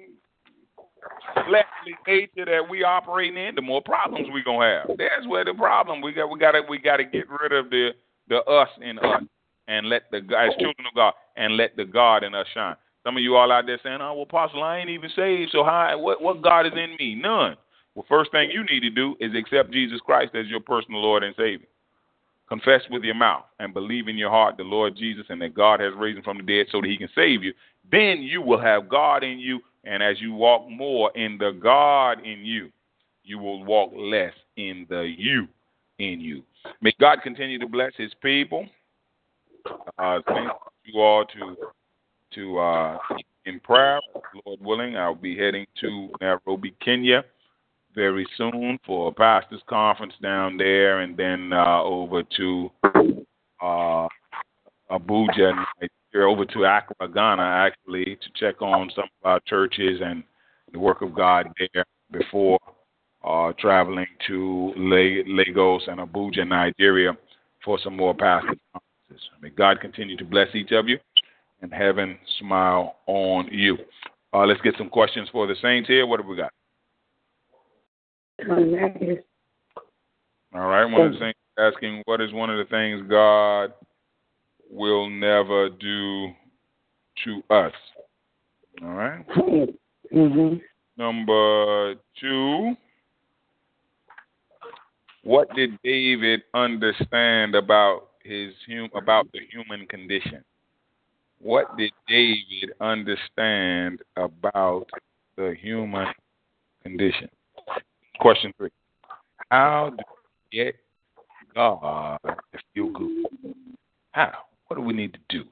[1.34, 4.98] fleshly nature that we operating in, the more problems we gonna have.
[4.98, 6.30] That's where the problem we got.
[6.30, 7.92] We gotta we gotta get rid of the
[8.28, 9.24] the us in us
[9.68, 12.76] and let the as children of God and let the God in us shine.
[13.04, 15.64] Some of you all out there saying, "Oh, well, Apostle, I ain't even saved, so
[15.64, 15.98] how?
[15.98, 17.16] What what God is in me?
[17.16, 17.56] None."
[17.96, 21.24] Well, first thing you need to do is accept Jesus Christ as your personal Lord
[21.24, 21.68] and Savior.
[22.48, 25.80] Confess with your mouth and believe in your heart the Lord Jesus and that God
[25.80, 27.54] has raised him from the dead so that he can save you.
[27.92, 32.26] Then you will have God in you and as you walk more in the God
[32.26, 32.70] in you,
[33.24, 35.48] you will walk less in the you
[36.00, 36.44] in you.
[36.82, 38.66] May God continue to bless his people.
[39.98, 40.52] Uh, thank
[40.86, 41.56] you all to
[42.34, 42.98] to uh,
[43.46, 44.00] in prayer.
[44.46, 47.24] Lord willing, I'll be heading to Nairobi, Kenya
[47.96, 52.72] very soon for a pastors conference down there and then uh, over to
[53.62, 54.08] uh,
[54.92, 55.66] Abuja,
[56.12, 60.24] here over to Accra, Ghana, actually, to check on some of our churches and
[60.72, 62.60] the work of God there before
[63.24, 67.18] uh, traveling to Lagos and Abuja, Nigeria,
[67.64, 69.30] for some more pastor conferences.
[69.42, 71.00] May God continue to bless each of you
[71.62, 73.78] and heaven smile on you.
[74.34, 76.06] Uh, let's get some questions for the saints here.
[76.06, 76.52] What have we got?
[80.54, 83.74] All right, one of the saints asking, what is one of the things God
[84.70, 86.30] will never do
[87.26, 87.74] to us.
[88.82, 89.28] All right?
[90.14, 90.56] mm-hmm.
[90.98, 92.76] Number two.
[95.24, 100.44] What did David understand about his hum- about the human condition?
[101.40, 104.88] What did David understand about
[105.36, 106.08] the human
[106.84, 107.30] condition?
[108.20, 108.70] Question three.
[109.50, 110.04] How do
[110.52, 110.76] we get
[111.54, 113.26] God to feel good?
[114.12, 114.34] How?
[114.70, 115.46] What do we need to do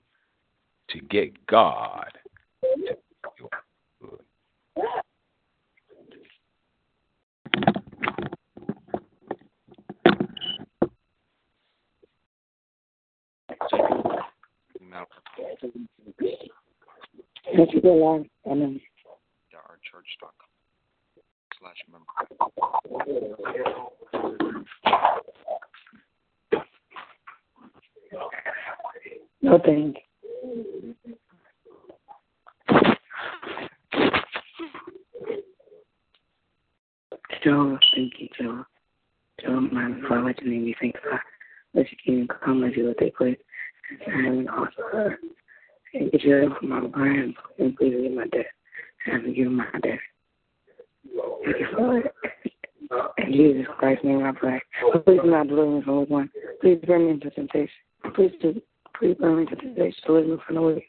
[0.89, 2.11] to get God
[2.61, 2.95] to
[3.35, 3.49] feel
[3.99, 4.19] good?
[17.57, 18.29] Let's go on.
[18.45, 18.79] Amen.
[19.55, 20.05] Our church
[29.47, 29.95] No thank
[37.95, 38.65] thank you.
[39.39, 41.19] Jehovah, man, before I let your name be sanctified,
[41.73, 43.37] let your kingdom come, let your will take place.
[44.05, 48.47] And uh, heaven get your help my brain, and please my debt.
[49.05, 49.99] And forgive my debt.
[51.45, 52.13] Thank you for it.
[53.19, 54.61] In Jesus Christ's name I pray.
[55.05, 56.29] Please do not deliver me from one.
[56.59, 57.69] Please bring me into temptation.
[58.13, 58.61] Please do,
[58.97, 60.01] please bring me into temptation.
[60.05, 60.83] Deliver me from the wicked.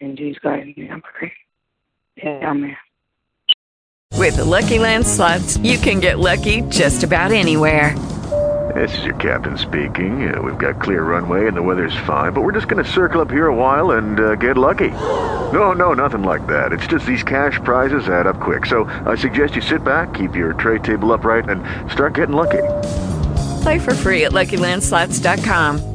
[0.00, 1.32] In Jesus Christ's name I pray.
[2.16, 2.76] Yeah, amen.
[4.16, 7.98] With the Lucky Land slots, you can get lucky just about anywhere.
[8.74, 10.32] This is your captain speaking.
[10.32, 13.20] Uh, we've got clear runway and the weather's fine, but we're just going to circle
[13.20, 14.90] up here a while and uh, get lucky.
[14.90, 16.72] No, no, nothing like that.
[16.72, 18.66] It's just these cash prizes add up quick.
[18.66, 22.62] So I suggest you sit back, keep your tray table upright, and start getting lucky.
[23.62, 25.89] Play for free at LuckyLandSlots.com.